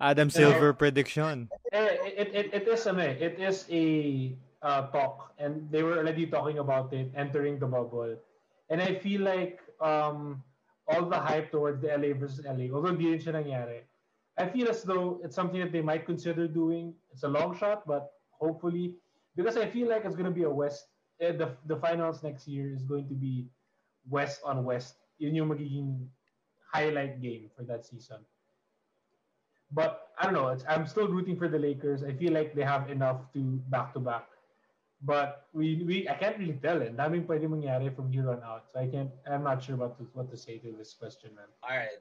[0.00, 1.46] Adam Silver prediction.
[1.70, 3.84] Eh, it, it, it is ano eh, it is a
[4.66, 8.18] uh, talk and they were already talking about it entering the bubble.
[8.66, 10.42] And I feel like um,
[10.90, 13.80] all the hype towards the LA versus LA, although hindi rin siya nangyari,
[14.38, 16.94] I feel as though it's something that they might consider doing.
[17.12, 18.94] It's a long shot, but hopefully,
[19.36, 20.86] because I feel like it's going to be a West,
[21.20, 23.46] eh, the, the finals next year is going to be
[24.08, 24.96] West on West.
[25.18, 26.08] Yun yung magiging
[26.72, 28.18] highlight game for that season.
[29.72, 30.56] But I don't know.
[30.68, 32.02] I'm still rooting for the Lakers.
[32.02, 34.26] I feel like they have enough to back to back.
[35.02, 36.96] But we, we I can't really tell it.
[36.96, 38.68] Daming pwede mangyari from here on out.
[38.72, 39.10] So I can't.
[39.24, 41.48] I'm not sure what to, what to say to this question, man.
[41.64, 42.00] All right.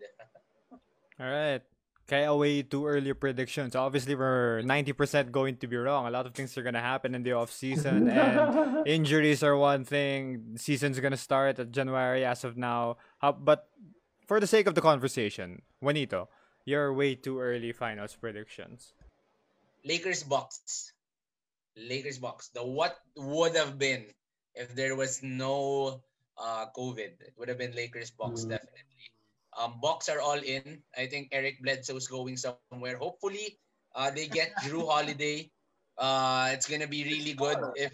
[1.19, 1.61] All right.
[2.09, 3.75] Kaya way too early predictions.
[3.75, 6.07] Obviously, we're 90% going to be wrong.
[6.07, 9.55] A lot of things are going to happen in the off season, and injuries are
[9.55, 10.57] one thing.
[10.57, 12.97] Season's going to start at January as of now.
[13.19, 13.69] How, but
[14.25, 16.29] for the sake of the conversation, Juanito,
[16.65, 18.93] your way too early finals predictions.
[19.85, 20.93] Lakers Bucks.
[21.75, 22.49] Lakers Bucks.
[22.53, 24.05] The what would have been
[24.55, 26.01] if there was no
[26.37, 27.19] uh COVID.
[27.21, 28.55] It would have been Lakers Bucks Mm.
[28.55, 29.07] definitely.
[29.57, 30.83] Um, Bucks are all in.
[30.95, 32.95] I think Eric Bledsoe's going somewhere.
[32.97, 33.59] Hopefully,
[33.95, 35.51] uh, they get Jrue Holiday.
[35.97, 37.91] Uh, it's gonna be really good if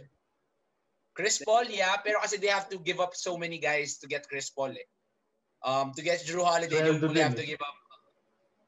[1.15, 4.27] Chris Paul, yeah, pero kasi they have to give up so many guys to get
[4.27, 4.75] Chris Paul.
[4.75, 4.87] Eh.
[5.63, 7.73] Um, to get Jrue Holiday, only have to give up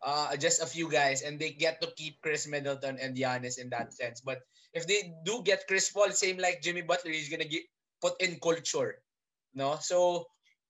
[0.04, 3.70] uh, just a few guys, and they get to keep Chris Middleton and Giannis in
[3.70, 4.22] that sense.
[4.22, 4.41] But
[4.74, 7.64] if they do get Chris Paul, same like Jimmy Butler, he's gonna get
[8.02, 9.02] put in culture,
[9.54, 9.78] no.
[9.82, 10.28] So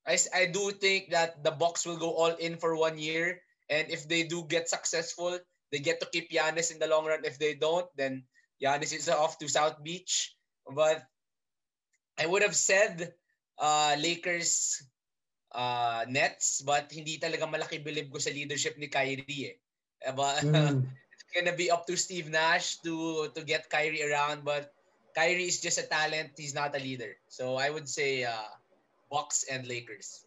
[0.07, 3.91] I, I do think that the Bucks will go all in for one year, and
[3.91, 5.37] if they do get successful,
[5.71, 7.25] they get to keep Giannis in the long run.
[7.25, 8.23] If they don't, then
[8.63, 10.35] Giannis is off to South Beach.
[10.63, 11.03] But
[12.17, 13.13] I would have said
[13.59, 14.81] uh, Lakers
[15.51, 19.55] uh, Nets, but hindi talaga malaki bilib ko sa leadership ni Kyrie eh.
[20.13, 20.85] But Mm.
[21.13, 24.73] it's gonna be up to Steve Nash to to get Kyrie around, but
[25.17, 26.37] Kyrie is just a talent.
[26.37, 27.17] He's not a leader.
[27.27, 28.53] So I would say uh,
[29.09, 30.25] Bucks and Lakers.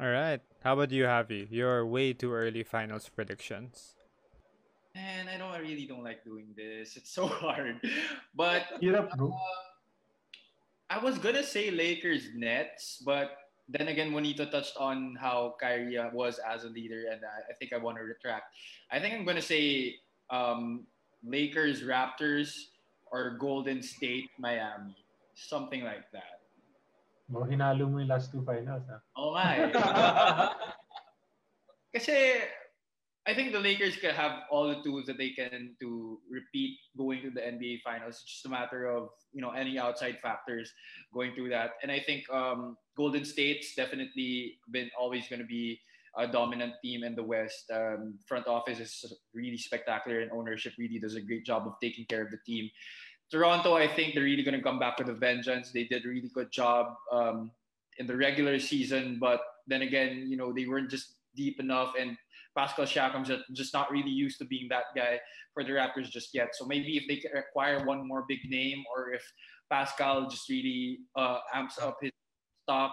[0.00, 0.40] All right.
[0.64, 1.44] How about you, Javi?
[1.52, 3.92] Your way too early finals predictions.
[4.96, 6.96] And I don't I really don't like doing this.
[6.96, 7.76] It's so hard.
[8.32, 9.36] But Hirap, bro.
[10.88, 13.36] I was gonna say Lakers Nets, but
[13.68, 17.72] then again, Juanito touched on how Kyrie uh, was as a leader, and I, think
[17.72, 18.54] I want to retract.
[18.90, 19.96] I think I'm gonna say
[20.30, 20.86] um,
[21.24, 22.72] Lakers Raptors
[23.10, 24.96] or Golden State Miami,
[25.34, 26.42] something like that.
[27.28, 28.98] Mo, hinalo mo yung last two finals, ha?
[29.16, 29.70] Oh my.
[31.94, 32.44] Kasi
[33.24, 37.22] I think the Lakers can have all the tools that they can to repeat going
[37.22, 38.20] to the NBA Finals.
[38.22, 40.72] It's just a matter of you know any outside factors
[41.14, 41.72] going through that.
[41.82, 45.80] And I think um, Golden State's definitely been always going to be
[46.16, 47.70] a dominant team in the West.
[47.72, 52.04] Um, front office is really spectacular, and ownership really does a great job of taking
[52.06, 52.68] care of the team.
[53.30, 55.70] Toronto, I think they're really going to come back with a vengeance.
[55.72, 57.50] They did a really good job um,
[57.98, 62.16] in the regular season, but then again, you know, they weren't just deep enough, and
[62.56, 65.20] Pascal Siakam's just- not really used to being that guy
[65.54, 66.54] for the Raptors just yet.
[66.54, 69.24] So maybe if they acquire one more big name, or if
[69.70, 72.12] Pascal just really uh, amps up his
[72.64, 72.92] stock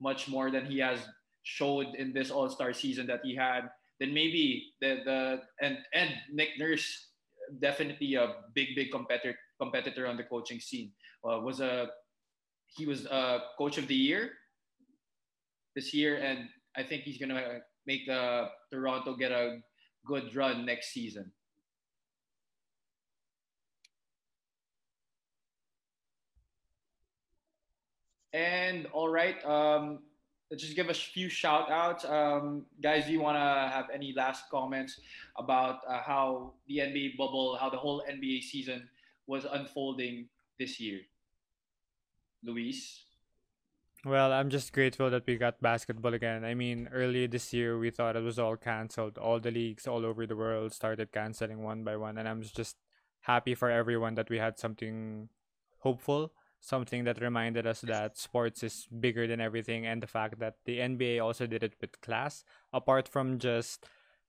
[0.00, 1.00] much more than he has
[1.42, 6.10] showed in this All Star season that he had, then maybe the the and and
[6.32, 7.08] Nick Nurse
[7.60, 10.92] definitely a big big competitor competitor on the coaching scene.
[11.24, 11.88] Uh, was a
[12.76, 14.30] he was a coach of the year
[15.74, 19.60] this year, and I think he's gonna make uh, Toronto get a
[20.04, 21.32] good run next season.
[28.34, 30.00] And all right, um,
[30.50, 32.04] let's just give a few shout outs.
[32.04, 35.00] Um, guys, do you want to have any last comments
[35.38, 38.86] about uh, how the NBA bubble, how the whole NBA season
[39.26, 40.28] was unfolding
[40.58, 41.00] this year?
[42.44, 43.07] Luis?
[44.04, 46.44] Well, I'm just grateful that we got basketball again.
[46.44, 49.18] I mean, earlier this year we thought it was all cancelled.
[49.18, 52.76] All the leagues all over the world started canceling one by one, and I'm just
[53.22, 55.28] happy for everyone that we had something
[55.80, 60.54] hopeful, something that reminded us that sports is bigger than everything, and the fact that
[60.64, 62.44] the NBA also did it with class.
[62.72, 63.84] Apart from just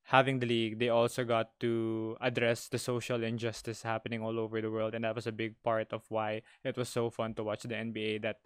[0.06, 4.72] having the league, they also got to address the social injustice happening all over the
[4.72, 7.62] world, and that was a big part of why it was so fun to watch
[7.62, 8.18] the NBA.
[8.24, 8.38] That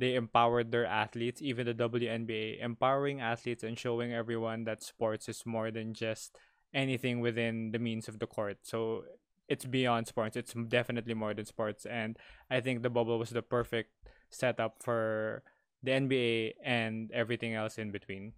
[0.00, 5.44] they empowered their athletes, even the WNBA, empowering athletes and showing everyone that sports is
[5.44, 6.34] more than just
[6.72, 8.56] anything within the means of the court.
[8.62, 9.04] So
[9.46, 10.36] it's beyond sports.
[10.36, 11.84] It's definitely more than sports.
[11.84, 12.16] And
[12.50, 13.92] I think the bubble was the perfect
[14.30, 15.42] setup for
[15.82, 18.32] the NBA and everything else in between.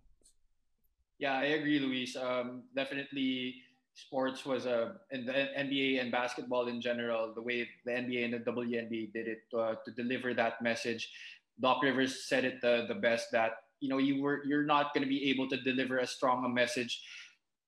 [1.19, 2.17] Yeah, I agree, Luis.
[2.17, 3.63] Um, definitely,
[3.95, 7.33] sports was a in the NBA and basketball in general.
[7.35, 11.13] The way the NBA and the WNBA did it uh, to deliver that message.
[11.61, 15.03] Doc Rivers said it the, the best that you know you were you're not going
[15.03, 17.03] to be able to deliver as strong a message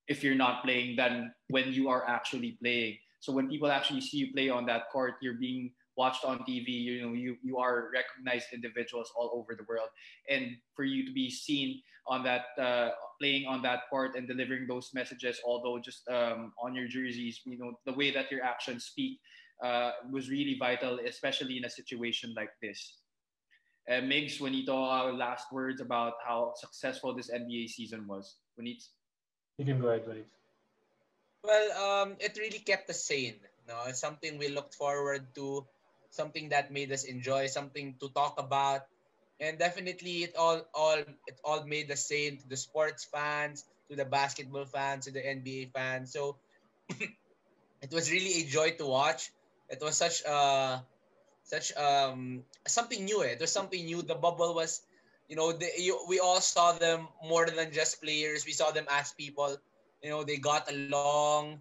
[0.08, 2.96] if you're not playing than when you are actually playing.
[3.20, 6.68] So when people actually see you play on that court, you're being watched on TV.
[6.68, 9.88] You know, you you are recognized individuals all over the world,
[10.28, 14.66] and for you to be seen on that uh, playing on that court and delivering
[14.66, 18.84] those messages, although just um, on your jerseys, you know, the way that your actions
[18.84, 19.18] speak
[19.64, 23.03] uh, was really vital, especially in a situation like this.
[23.88, 28.36] Uh, Migs, Juanito, our last words about how successful this NBA season was.
[28.56, 28.84] Juanito.
[29.58, 30.26] You can go ahead, Juanito.
[31.44, 33.36] Well, um, it really kept us sane.
[33.68, 35.66] No, it's something we looked forward to
[36.10, 38.86] something that made us enjoy, something to talk about.
[39.40, 43.96] And definitely it all all it all made us sane to the sports fans, to
[43.96, 46.12] the basketball fans, to the NBA fans.
[46.12, 46.36] So
[47.82, 49.32] it was really a joy to watch.
[49.68, 50.80] It was such uh
[51.44, 53.22] such um something new.
[53.22, 53.36] Eh?
[53.40, 54.02] Was something new.
[54.02, 54.82] The bubble was,
[55.28, 58.44] you know, you, we all saw them more than just players.
[58.44, 59.56] We saw them as people.
[60.02, 61.60] You know, they got along.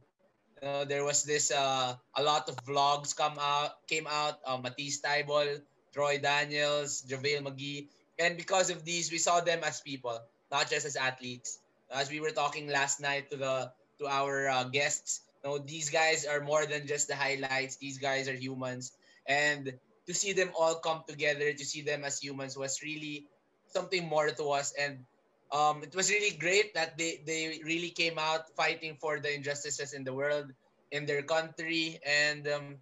[0.64, 4.40] Uh, there was this uh, a lot of vlogs come out came out.
[4.48, 5.60] Uh, Matisse Thybulle,
[5.94, 7.88] Troy Daniels, JaVale McGee,
[8.20, 10.18] and because of these, we saw them as people,
[10.52, 11.60] not just as athletes.
[11.92, 15.90] As we were talking last night to the to our uh, guests, you know, these
[15.90, 17.76] guys are more than just the highlights.
[17.78, 18.94] These guys are humans,
[19.28, 19.74] and
[20.08, 23.28] to see them all come together, to see them as humans, was really
[23.68, 24.74] something more to us.
[24.78, 25.06] And
[25.52, 29.94] um, it was really great that they, they really came out fighting for the injustices
[29.94, 30.52] in the world,
[30.92, 32.00] in their country.
[32.06, 32.76] And um,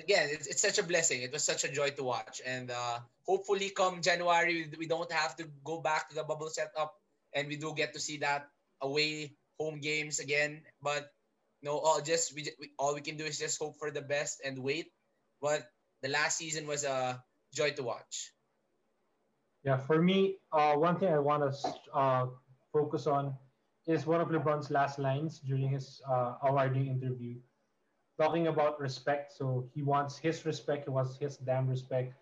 [0.00, 1.22] again, it's, it's such a blessing.
[1.22, 2.40] It was such a joy to watch.
[2.46, 6.94] And uh, hopefully, come January, we don't have to go back to the bubble setup
[7.34, 8.48] and we do get to see that
[8.80, 10.62] away home games again.
[10.82, 11.10] But
[11.62, 14.40] no, all just we, we all we can do is just hope for the best
[14.44, 14.90] and wait.
[15.42, 15.66] But
[16.02, 17.22] the last season was a
[17.52, 18.32] joy to watch.
[19.64, 22.26] Yeah, for me, uh, one thing I want to uh,
[22.72, 23.34] focus on
[23.86, 27.34] is one of LeBron's last lines during his uh, awarding interview,
[28.20, 29.32] talking about respect.
[29.32, 32.14] So he wants his respect, he wants his damn respect,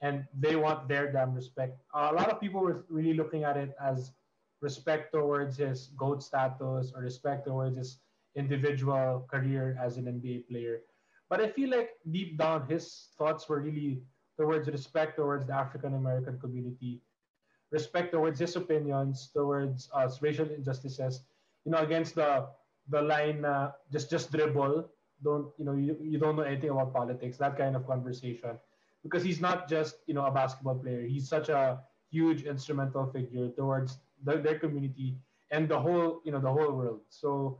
[0.00, 1.78] and they want their damn respect.
[1.94, 4.12] A lot of people were really looking at it as
[4.60, 7.98] respect towards his GOAT status or respect towards his
[8.34, 10.80] individual career as an NBA player.
[11.28, 14.02] But I feel like deep down, his thoughts were really
[14.38, 17.02] towards respect towards the African American community,
[17.70, 21.20] respect towards his opinions, towards us, racial injustices,
[21.64, 22.48] you know, against the
[22.88, 24.88] the line uh, just just dribble,
[25.22, 28.56] don't you know you, you don't know anything about politics, that kind of conversation,
[29.02, 33.50] because he's not just you know a basketball player, he's such a huge instrumental figure
[33.50, 35.18] towards the, their community
[35.50, 37.00] and the whole you know the whole world.
[37.10, 37.58] So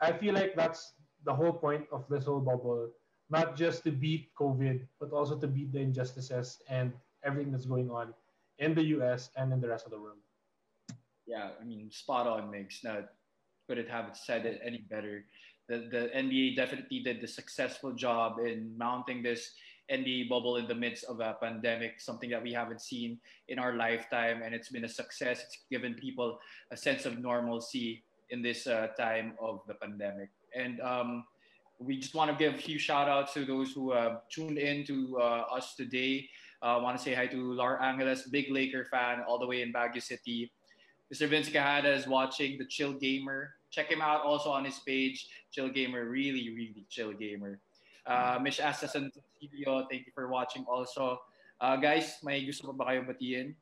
[0.00, 0.94] I feel like that's
[1.24, 2.90] the whole point of this whole bubble
[3.30, 6.92] not just to beat COVID, but also to beat the injustices and
[7.24, 8.14] everything that's going on
[8.58, 10.18] in the US and in the rest of the world.
[11.26, 12.82] Yeah, I mean, spot on, Migs.
[12.82, 13.10] Not
[13.68, 15.26] couldn't have said it any better.
[15.68, 19.52] The, the NBA definitely did the successful job in mounting this
[19.92, 23.18] NBA bubble in the midst of a pandemic, something that we haven't seen
[23.48, 24.42] in our lifetime.
[24.42, 25.42] And it's been a success.
[25.44, 26.38] It's given people
[26.70, 30.30] a sense of normalcy in this uh, time of the pandemic.
[30.54, 31.24] And um,
[31.78, 34.84] we just want to give a few shout outs to those who uh, tuned in
[34.86, 36.28] to uh, us today.
[36.60, 39.62] I uh, want to say hi to Lar Angeles, big Laker fan, all the way
[39.62, 40.50] in Baguio City.
[41.12, 41.28] Mr.
[41.28, 43.54] Vince Cajada is watching the Chill Gamer.
[43.70, 46.04] Check him out also on his page, Chill Gamer.
[46.04, 47.60] Really, really chill gamer.
[48.06, 51.20] Uh, Miss Asta Santilio, thank you for watching also.
[51.60, 53.52] Uh, guys, may gusto pa ba kayo batiin?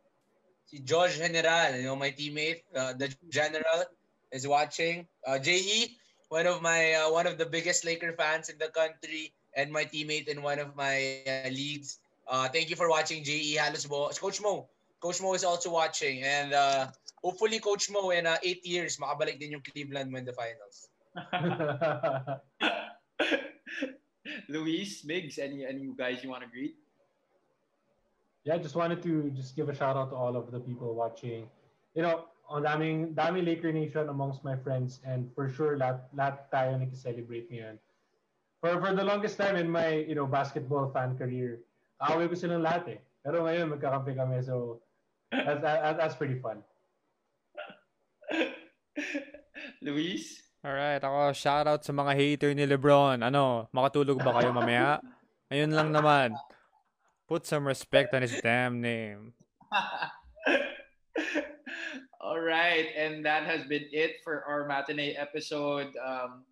[0.67, 3.83] Si George General, you know, my teammate, uh, the general,
[4.31, 5.07] is watching.
[5.27, 5.99] Uh, JE,
[6.29, 9.85] one of my uh, one of the biggest Laker fans in the country and my
[9.85, 11.99] teammate in one of my uh, leagues.
[12.29, 14.09] Uh, thank you for watching JE Halos Bo.
[14.11, 14.68] Coach Mo.
[15.01, 16.87] Coach Mo is also watching and uh,
[17.22, 20.89] hopefully Coach Mo in uh, eight years makabalik din yung Cleveland win the finals.
[24.49, 26.77] Luis, Migs, any any guys you want to greet?
[28.45, 30.95] Yeah, I just wanted to just give a shout out to all of the people
[30.95, 31.49] watching.
[31.95, 36.47] You know, ang daming, daming Laker Nation amongst my friends and for sure lahat, lahat
[36.51, 37.76] tayo nag-celebrate ngayon.
[38.62, 41.61] For, for the longest time in my you know basketball fan career,
[42.01, 43.01] away ko silang lahat eh.
[43.26, 44.38] Pero ngayon, magkakampi kami.
[44.47, 44.78] So,
[45.34, 46.62] that's, that, that's pretty fun.
[49.84, 50.47] Luis?
[50.62, 53.22] Alright, ako shoutout sa mga hater ni Lebron.
[53.22, 55.03] Ano, makatulog ba kayo mamaya?
[55.53, 56.34] Ayun lang naman.
[57.26, 59.34] Put some respect on his damn name.
[62.27, 65.93] All right, and that has been it for our matinee episode.
[66.05, 66.43] Um,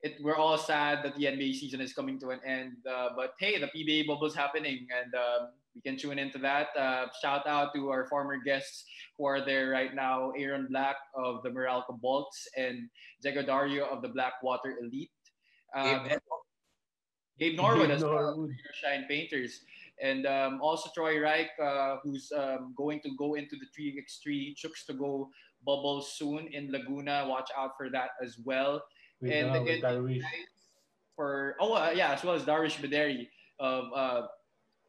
[0.00, 3.34] it, we're all sad that the NBA season is coming to an end, uh, but
[3.40, 6.68] hey, the PBA bubble is happening, and um, we can tune into that.
[6.78, 8.84] Uh, shout out to our former guests
[9.18, 12.88] who are there right now: Aaron Black of the Meralco Bolts and
[13.22, 15.10] Diego Dario of the Blackwater Elite.
[15.74, 16.06] Um,
[17.40, 18.48] Gabe Norwood as well.
[18.80, 19.62] Shine Painters.
[20.02, 24.84] And um, also Troy Rike, uh, who's um, going to go into the 3x3 Chooks
[24.88, 25.30] to Go
[25.64, 27.26] bubble soon in Laguna.
[27.28, 28.82] Watch out for that as well.
[29.20, 30.22] With, And uh, again, Darwish.
[31.14, 33.28] For oh uh, yeah, as well as Darish Baderi
[33.60, 34.22] of uh,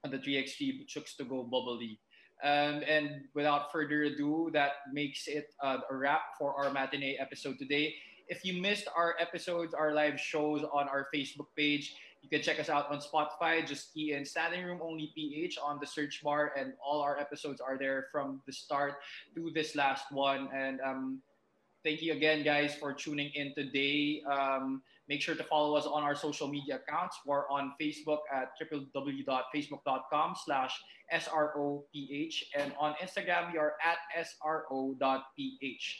[0.09, 1.99] the 3x3 Chooks to Go bubble league.
[2.43, 7.57] Um, and without further ado, that makes it uh, a wrap for our matinee episode
[7.57, 7.93] today.
[8.27, 12.59] If you missed our episodes, our live shows on our Facebook page, you can check
[12.59, 13.67] us out on Spotify.
[13.67, 17.59] Just key in Standing Room Only PH on the search bar, and all our episodes
[17.59, 18.95] are there from the start
[19.35, 20.47] to this last one.
[20.55, 21.19] And um,
[21.83, 24.23] thank you again, guys, for tuning in today.
[24.23, 27.19] Um, make sure to follow us on our social media accounts.
[27.25, 30.81] We're on Facebook at www.facebook.com slash
[31.13, 32.43] SROPH.
[32.57, 35.99] And on Instagram, we are at SRO.PH.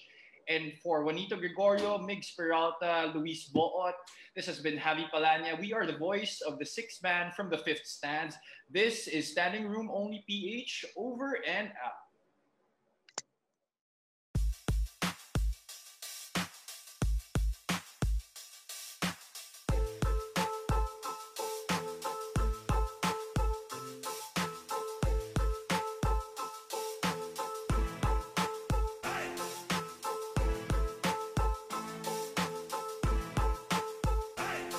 [0.50, 3.96] And for Juanito Gregorio, Migs Peralta, Luis Boot,
[4.36, 5.60] this has been Javi Palanya.
[5.60, 8.36] We are the voice of the sixth man from the fifth stands.
[8.70, 10.86] This is Standing Room Only PH.
[10.98, 12.03] Over and out.